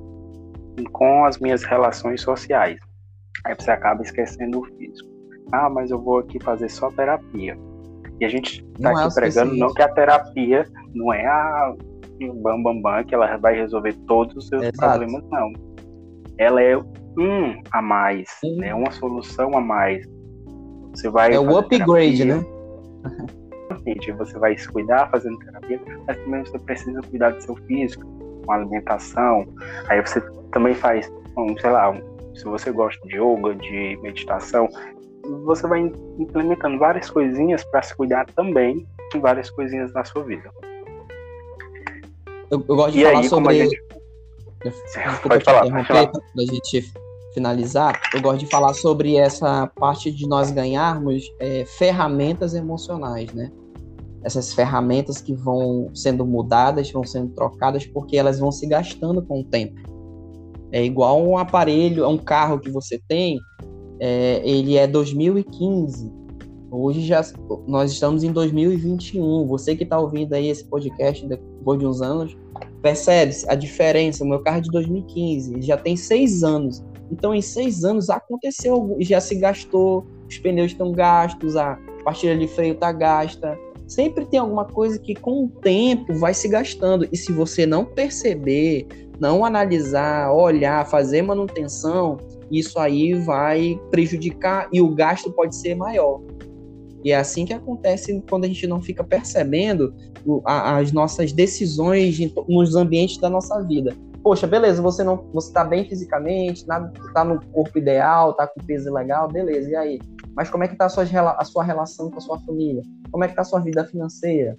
com 0.91 1.25
as 1.25 1.39
minhas 1.39 1.63
relações 1.63 2.21
sociais. 2.21 2.79
Aí 3.43 3.55
você 3.55 3.71
acaba 3.71 4.03
esquecendo 4.03 4.59
o 4.59 4.65
físico. 4.65 5.09
Ah, 5.51 5.69
mas 5.69 5.91
eu 5.91 5.99
vou 5.99 6.19
aqui 6.19 6.39
fazer 6.39 6.69
só 6.69 6.89
terapia. 6.91 7.57
E 8.23 8.25
a 8.25 8.29
gente 8.29 8.65
está 8.75 8.91
aqui 8.91 9.01
é 9.01 9.13
pregando 9.13 9.53
não 9.53 9.73
que 9.73 9.81
a 9.81 9.89
terapia 9.89 10.65
não 10.95 11.13
é 11.13 11.25
a 11.25 11.75
bam, 12.41 12.63
bam, 12.63 12.81
bam, 12.81 13.03
que 13.03 13.13
ela 13.13 13.35
vai 13.35 13.53
resolver 13.53 13.91
todos 14.07 14.33
os 14.37 14.47
seus 14.47 14.63
Exato. 14.63 14.97
problemas, 14.97 15.29
não. 15.29 15.51
Ela 16.37 16.61
é 16.61 16.77
um 16.77 17.61
a 17.69 17.81
mais, 17.81 18.29
é 18.41 18.49
né? 18.55 18.73
uma 18.73 18.91
solução 18.91 19.57
a 19.57 19.59
mais. 19.59 20.07
Você 20.91 21.09
vai 21.09 21.33
é 21.33 21.39
o 21.39 21.57
upgrade, 21.57 22.19
terapia, 22.19 22.35
né? 22.37 24.15
Você 24.17 24.39
vai 24.39 24.57
se 24.57 24.69
cuidar 24.69 25.09
fazendo 25.11 25.37
terapia, 25.39 25.81
mas 26.07 26.15
também 26.15 26.45
você 26.45 26.59
precisa 26.59 27.01
cuidar 27.01 27.31
do 27.31 27.43
seu 27.43 27.57
físico, 27.67 28.05
com 28.45 28.51
alimentação. 28.53 29.45
Aí 29.89 29.99
você 29.99 30.21
também 30.53 30.73
faz, 30.73 31.11
um, 31.37 31.57
sei 31.57 31.71
lá, 31.71 31.93
se 32.33 32.45
você 32.45 32.71
gosta 32.71 33.05
de 33.05 33.17
yoga, 33.17 33.53
de 33.55 33.99
meditação, 34.01 34.69
você 35.45 35.67
vai 35.67 35.79
implementando 36.19 36.77
várias 36.77 37.09
coisinhas 37.09 37.63
para 37.65 37.81
se 37.81 37.95
cuidar 37.95 38.25
também 38.35 38.85
várias 39.19 39.49
coisinhas 39.49 39.93
na 39.93 40.03
sua 40.03 40.23
vida. 40.23 40.49
Eu, 42.49 42.63
eu 42.67 42.75
gosto 42.75 42.91
de 42.91 43.01
e 43.01 43.03
falar 43.03 43.19
aí, 43.19 43.29
sobre. 43.29 43.59
Gente... 43.59 43.83
pode 45.27 45.43
falar, 45.43 45.69
pode 45.69 45.87
falar. 45.87 46.07
Pra 46.07 46.21
gente 46.37 46.91
finalizar, 47.33 47.99
eu 48.13 48.21
gosto 48.21 48.39
de 48.39 48.47
falar 48.47 48.73
sobre 48.73 49.15
essa 49.15 49.67
parte 49.67 50.11
de 50.11 50.27
nós 50.27 50.51
ganharmos 50.51 51.23
é, 51.39 51.65
ferramentas 51.65 52.53
emocionais, 52.53 53.33
né? 53.33 53.51
Essas 54.23 54.53
ferramentas 54.53 55.19
que 55.19 55.33
vão 55.33 55.89
sendo 55.93 56.25
mudadas, 56.25 56.89
vão 56.91 57.03
sendo 57.03 57.33
trocadas, 57.33 57.85
porque 57.85 58.15
elas 58.15 58.39
vão 58.39 58.51
se 58.51 58.65
gastando 58.67 59.21
com 59.21 59.41
o 59.41 59.43
tempo. 59.43 59.75
É 60.71 60.83
igual 60.83 61.21
um 61.21 61.37
aparelho, 61.37 62.07
um 62.07 62.17
carro 62.17 62.59
que 62.59 62.69
você 62.69 63.01
tem, 63.07 63.39
é, 64.05 64.41
ele 64.43 64.75
é 64.75 64.85
2015. 64.85 66.11
Hoje 66.69 66.99
já 67.05 67.21
nós 67.65 67.89
estamos 67.89 68.21
em 68.21 68.33
2021. 68.33 69.47
Você 69.47 69.77
que 69.77 69.83
está 69.83 69.97
ouvindo 69.97 70.33
aí 70.33 70.49
esse 70.49 70.65
podcast 70.65 71.25
depois 71.25 71.79
de 71.79 71.85
uns 71.85 72.01
anos, 72.01 72.35
percebe 72.81 73.33
a 73.47 73.55
diferença. 73.55 74.25
O 74.25 74.27
meu 74.27 74.39
carro 74.41 74.57
é 74.57 74.61
de 74.61 74.69
2015, 74.71 75.61
já 75.61 75.77
tem 75.77 75.95
seis 75.95 76.43
anos. 76.43 76.83
Então, 77.09 77.33
em 77.33 77.41
seis 77.41 77.85
anos 77.85 78.09
aconteceu, 78.09 78.97
já 78.99 79.21
se 79.21 79.35
gastou, 79.35 80.05
os 80.27 80.37
pneus 80.37 80.71
estão 80.71 80.91
gastos, 80.91 81.55
a 81.55 81.79
pastilha 82.03 82.37
de 82.37 82.47
freio 82.47 82.73
está 82.73 82.91
gasta. 82.91 83.57
Sempre 83.87 84.25
tem 84.25 84.39
alguma 84.39 84.65
coisa 84.65 84.99
que 84.99 85.15
com 85.15 85.45
o 85.45 85.49
tempo 85.61 86.13
vai 86.15 86.33
se 86.33 86.49
gastando. 86.49 87.07
E 87.09 87.15
se 87.15 87.31
você 87.31 87.65
não 87.65 87.85
perceber, 87.85 88.85
não 89.17 89.45
analisar, 89.45 90.33
olhar, 90.33 90.85
fazer 90.89 91.21
manutenção, 91.21 92.17
isso 92.51 92.79
aí 92.79 93.13
vai 93.13 93.79
prejudicar 93.91 94.67
e 94.71 94.81
o 94.81 94.93
gasto 94.93 95.31
pode 95.31 95.55
ser 95.55 95.75
maior. 95.75 96.21
E 97.03 97.11
é 97.11 97.17
assim 97.17 97.45
que 97.45 97.53
acontece 97.53 98.23
quando 98.29 98.45
a 98.45 98.47
gente 98.47 98.65
não 98.65 98.81
fica 98.81 99.03
percebendo 99.03 99.93
as 100.45 100.91
nossas 100.91 101.33
decisões 101.33 102.17
nos 102.47 102.75
ambientes 102.75 103.17
da 103.17 103.29
nossa 103.29 103.61
vida. 103.61 103.93
Poxa, 104.23 104.47
beleza, 104.47 104.81
você 104.81 105.03
não, 105.03 105.17
você 105.33 105.51
tá 105.51 105.65
bem 105.65 105.83
fisicamente, 105.83 106.65
nada, 106.65 106.93
tá 107.13 107.25
no 107.25 107.43
corpo 107.47 107.77
ideal, 107.77 108.33
tá 108.33 108.47
com 108.47 108.61
peso 108.65 108.91
legal, 108.93 109.27
beleza. 109.27 109.69
E 109.69 109.75
aí? 109.75 109.99
Mas 110.33 110.49
como 110.49 110.63
é 110.63 110.67
que 110.67 110.77
tá 110.77 110.85
a 110.85 110.89
sua, 110.89 111.03
a 111.03 111.43
sua 111.43 111.63
relação 111.63 112.09
com 112.09 112.17
a 112.17 112.21
sua 112.21 112.39
família? 112.39 112.81
Como 113.11 113.23
é 113.23 113.27
que 113.27 113.35
tá 113.35 113.41
a 113.41 113.45
sua 113.45 113.59
vida 113.59 113.83
financeira? 113.83 114.57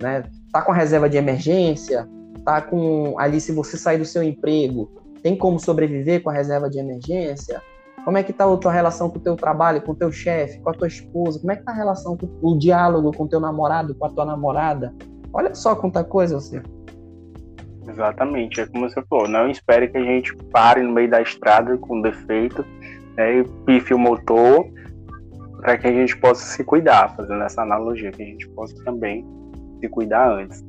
Né? 0.00 0.24
Tá 0.52 0.60
com 0.60 0.72
reserva 0.72 1.08
de 1.08 1.16
emergência? 1.16 2.06
Tá 2.44 2.60
com 2.60 3.18
ali 3.18 3.40
se 3.40 3.50
você 3.50 3.78
sair 3.78 3.98
do 3.98 4.04
seu 4.04 4.22
emprego, 4.22 4.97
tem 5.22 5.36
como 5.36 5.58
sobreviver 5.58 6.22
com 6.22 6.30
a 6.30 6.32
reserva 6.32 6.68
de 6.68 6.78
emergência? 6.78 7.60
Como 8.04 8.16
é 8.16 8.22
que 8.22 8.30
está 8.30 8.50
a 8.50 8.56
tua 8.56 8.72
relação 8.72 9.10
com 9.10 9.18
o 9.18 9.22
teu 9.22 9.36
trabalho, 9.36 9.82
com 9.82 9.92
o 9.92 9.94
teu 9.94 10.10
chefe, 10.10 10.60
com 10.60 10.70
a 10.70 10.72
tua 10.72 10.86
esposa? 10.86 11.38
Como 11.38 11.52
é 11.52 11.56
que 11.56 11.62
está 11.62 11.72
a 11.72 11.76
relação, 11.76 12.16
com 12.16 12.28
o 12.42 12.58
diálogo 12.58 13.12
com 13.14 13.24
o 13.24 13.28
teu 13.28 13.40
namorado, 13.40 13.94
com 13.94 14.06
a 14.06 14.10
tua 14.10 14.24
namorada? 14.24 14.94
Olha 15.32 15.54
só 15.54 15.74
quanta 15.76 16.02
coisa 16.02 16.40
você. 16.40 16.62
Exatamente, 17.86 18.60
é 18.60 18.66
como 18.66 18.88
você 18.88 19.02
falou, 19.08 19.28
não 19.28 19.50
espere 19.50 19.88
que 19.88 19.96
a 19.96 20.02
gente 20.02 20.34
pare 20.52 20.82
no 20.82 20.92
meio 20.92 21.10
da 21.10 21.22
estrada 21.22 21.76
com 21.78 22.02
defeito 22.02 22.64
né, 23.16 23.38
e 23.38 23.44
pife 23.64 23.94
o 23.94 23.98
motor 23.98 24.66
para 25.60 25.76
que 25.76 25.86
a 25.86 25.92
gente 25.92 26.16
possa 26.18 26.44
se 26.44 26.62
cuidar, 26.62 27.14
fazendo 27.16 27.42
essa 27.42 27.62
analogia, 27.62 28.12
que 28.12 28.22
a 28.22 28.26
gente 28.26 28.48
possa 28.50 28.74
também 28.84 29.26
se 29.80 29.88
cuidar 29.88 30.30
antes. 30.30 30.64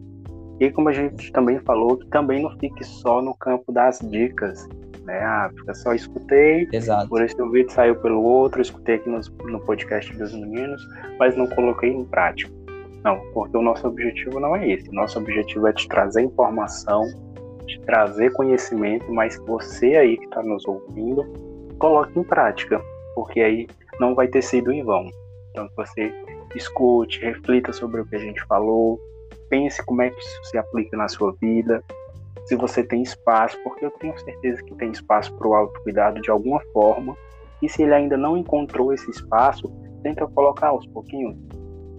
E 0.59 0.69
como 0.71 0.89
a 0.89 0.93
gente 0.93 1.31
também 1.31 1.59
falou, 1.59 1.97
que 1.97 2.07
também 2.07 2.41
não 2.41 2.57
fique 2.57 2.83
só 2.83 3.21
no 3.21 3.33
campo 3.35 3.71
das 3.71 3.99
dicas, 3.99 4.67
né? 5.05 5.19
Ah, 5.23 5.49
fica 5.55 5.73
só 5.73 5.93
escutei, 5.93 6.67
Exato. 6.71 7.07
por 7.07 7.23
esse 7.23 7.35
vídeo 7.49 7.71
saiu 7.71 7.95
pelo 7.95 8.21
outro, 8.21 8.61
escutei 8.61 8.95
aqui 8.95 9.09
no, 9.09 9.19
no 9.45 9.59
podcast 9.61 10.15
dos 10.17 10.33
meninos, 10.33 10.81
mas 11.17 11.35
não 11.35 11.47
coloquei 11.47 11.89
em 11.89 12.05
prática. 12.05 12.51
Não, 13.03 13.19
porque 13.33 13.55
o 13.55 13.61
nosso 13.61 13.87
objetivo 13.87 14.39
não 14.39 14.55
é 14.55 14.69
esse. 14.69 14.91
Nosso 14.91 15.19
objetivo 15.19 15.67
é 15.67 15.73
te 15.73 15.87
trazer 15.87 16.21
informação, 16.21 17.05
de 17.65 17.79
trazer 17.81 18.31
conhecimento, 18.33 19.11
mas 19.11 19.37
você 19.37 19.95
aí 19.95 20.17
que 20.17 20.25
está 20.25 20.43
nos 20.43 20.65
ouvindo, 20.67 21.23
coloque 21.77 22.19
em 22.19 22.23
prática, 22.23 22.81
porque 23.15 23.39
aí 23.39 23.67
não 23.99 24.13
vai 24.13 24.27
ter 24.27 24.41
sido 24.41 24.71
em 24.71 24.83
vão. 24.83 25.09
Então, 25.51 25.67
que 25.69 25.75
você 25.77 26.13
escute, 26.55 27.21
reflita 27.21 27.71
sobre 27.71 28.01
o 28.01 28.05
que 28.05 28.15
a 28.15 28.19
gente 28.19 28.43
falou, 28.45 28.99
pense 29.49 29.83
como 29.83 30.01
é 30.01 30.09
que 30.09 30.19
isso 30.19 30.43
se 30.45 30.57
aplica 30.57 30.95
na 30.95 31.07
sua 31.07 31.33
vida, 31.41 31.83
se 32.45 32.55
você 32.55 32.83
tem 32.83 33.03
espaço, 33.03 33.57
porque 33.63 33.85
eu 33.85 33.91
tenho 33.91 34.17
certeza 34.19 34.63
que 34.63 34.73
tem 34.75 34.91
espaço 34.91 35.33
para 35.35 35.47
o 35.47 35.53
autocuidado 35.53 36.21
de 36.21 36.31
alguma 36.31 36.59
forma, 36.73 37.15
e 37.61 37.69
se 37.69 37.83
ele 37.83 37.93
ainda 37.93 38.17
não 38.17 38.37
encontrou 38.37 38.93
esse 38.93 39.09
espaço, 39.11 39.71
tenta 40.01 40.25
colocar 40.27 40.69
aos 40.69 40.85
pouquinhos, 40.87 41.35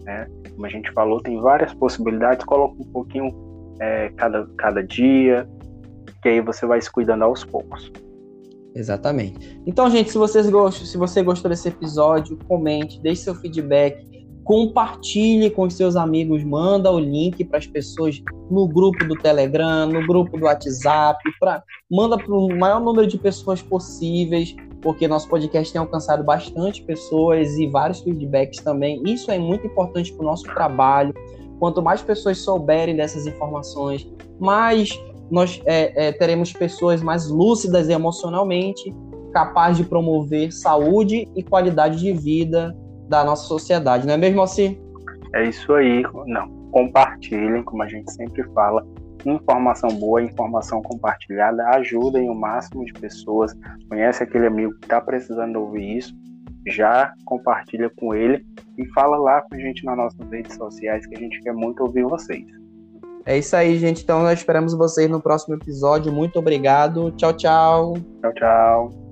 né? 0.04 0.26
Como 0.52 0.66
a 0.66 0.68
gente 0.68 0.90
falou, 0.92 1.20
tem 1.20 1.40
várias 1.40 1.72
possibilidades, 1.74 2.44
coloca 2.44 2.74
um 2.82 2.92
pouquinho 2.92 3.32
é, 3.78 4.08
cada, 4.16 4.46
cada 4.56 4.82
dia, 4.82 5.48
que 6.22 6.28
aí 6.28 6.40
você 6.40 6.66
vai 6.66 6.80
se 6.80 6.90
cuidando 6.90 7.24
aos 7.24 7.44
poucos. 7.44 7.92
Exatamente. 8.74 9.60
Então, 9.66 9.90
gente, 9.90 10.10
se 10.10 10.18
vocês 10.18 10.48
gostam, 10.48 10.86
se 10.86 10.96
você 10.96 11.22
gostou 11.22 11.50
desse 11.50 11.68
episódio, 11.68 12.38
comente, 12.48 13.00
deixe 13.00 13.22
seu 13.22 13.34
feedback, 13.34 14.09
compartilhe 14.50 15.48
com 15.48 15.62
os 15.62 15.74
seus 15.74 15.94
amigos, 15.94 16.42
manda 16.42 16.90
o 16.90 16.98
link 16.98 17.44
para 17.44 17.58
as 17.58 17.68
pessoas 17.68 18.20
no 18.50 18.66
grupo 18.66 19.04
do 19.04 19.14
Telegram, 19.14 19.86
no 19.86 20.04
grupo 20.04 20.36
do 20.36 20.46
WhatsApp, 20.46 21.22
pra, 21.38 21.62
manda 21.88 22.18
para 22.18 22.34
o 22.34 22.48
maior 22.58 22.80
número 22.80 23.06
de 23.06 23.16
pessoas 23.16 23.62
possíveis, 23.62 24.56
porque 24.82 25.06
nosso 25.06 25.28
podcast 25.28 25.72
tem 25.72 25.78
alcançado 25.78 26.24
bastante 26.24 26.82
pessoas 26.82 27.56
e 27.58 27.68
vários 27.68 28.00
feedbacks 28.00 28.58
também. 28.58 29.00
Isso 29.06 29.30
é 29.30 29.38
muito 29.38 29.68
importante 29.68 30.12
para 30.12 30.22
o 30.24 30.26
nosso 30.26 30.42
trabalho. 30.42 31.14
Quanto 31.60 31.80
mais 31.80 32.02
pessoas 32.02 32.38
souberem 32.38 32.96
dessas 32.96 33.28
informações, 33.28 34.04
mais 34.40 35.00
nós 35.30 35.62
é, 35.64 36.08
é, 36.08 36.10
teremos 36.10 36.52
pessoas 36.52 37.00
mais 37.00 37.30
lúcidas 37.30 37.88
emocionalmente, 37.88 38.92
capazes 39.32 39.76
de 39.76 39.84
promover 39.84 40.50
saúde 40.50 41.28
e 41.36 41.42
qualidade 41.44 42.00
de 42.00 42.12
vida 42.12 42.76
da 43.10 43.24
nossa 43.24 43.44
sociedade, 43.44 44.06
não 44.06 44.14
é 44.14 44.16
mesmo 44.16 44.40
assim? 44.40 44.80
É 45.34 45.44
isso 45.44 45.72
aí, 45.74 46.02
não. 46.26 46.48
Compartilhem, 46.70 47.62
como 47.64 47.82
a 47.82 47.88
gente 47.88 48.10
sempre 48.12 48.44
fala, 48.54 48.86
informação 49.26 49.90
boa, 49.90 50.22
informação 50.22 50.80
compartilhada, 50.82 51.66
ajudem 51.70 52.30
o 52.30 52.34
máximo 52.34 52.84
de 52.84 52.92
pessoas. 52.92 53.52
Conhece 53.88 54.22
aquele 54.22 54.46
amigo 54.46 54.72
que 54.78 54.86
está 54.86 55.00
precisando 55.00 55.56
ouvir 55.56 55.98
isso, 55.98 56.14
já 56.66 57.12
compartilha 57.24 57.90
com 57.90 58.14
ele 58.14 58.46
e 58.78 58.86
fala 58.92 59.16
lá 59.16 59.42
com 59.42 59.56
a 59.56 59.58
gente 59.58 59.84
nas 59.84 59.96
nossas 59.96 60.30
redes 60.30 60.56
sociais 60.56 61.06
que 61.06 61.16
a 61.16 61.18
gente 61.18 61.40
quer 61.42 61.52
muito 61.52 61.82
ouvir 61.82 62.04
vocês. 62.04 62.46
É 63.26 63.36
isso 63.36 63.54
aí, 63.54 63.76
gente. 63.76 64.02
Então 64.02 64.22
nós 64.22 64.38
esperamos 64.38 64.72
vocês 64.74 65.08
no 65.10 65.20
próximo 65.20 65.54
episódio. 65.54 66.12
Muito 66.12 66.38
obrigado. 66.38 67.10
Tchau, 67.12 67.32
tchau. 67.32 67.94
Tchau, 68.20 68.34
tchau. 68.34 69.09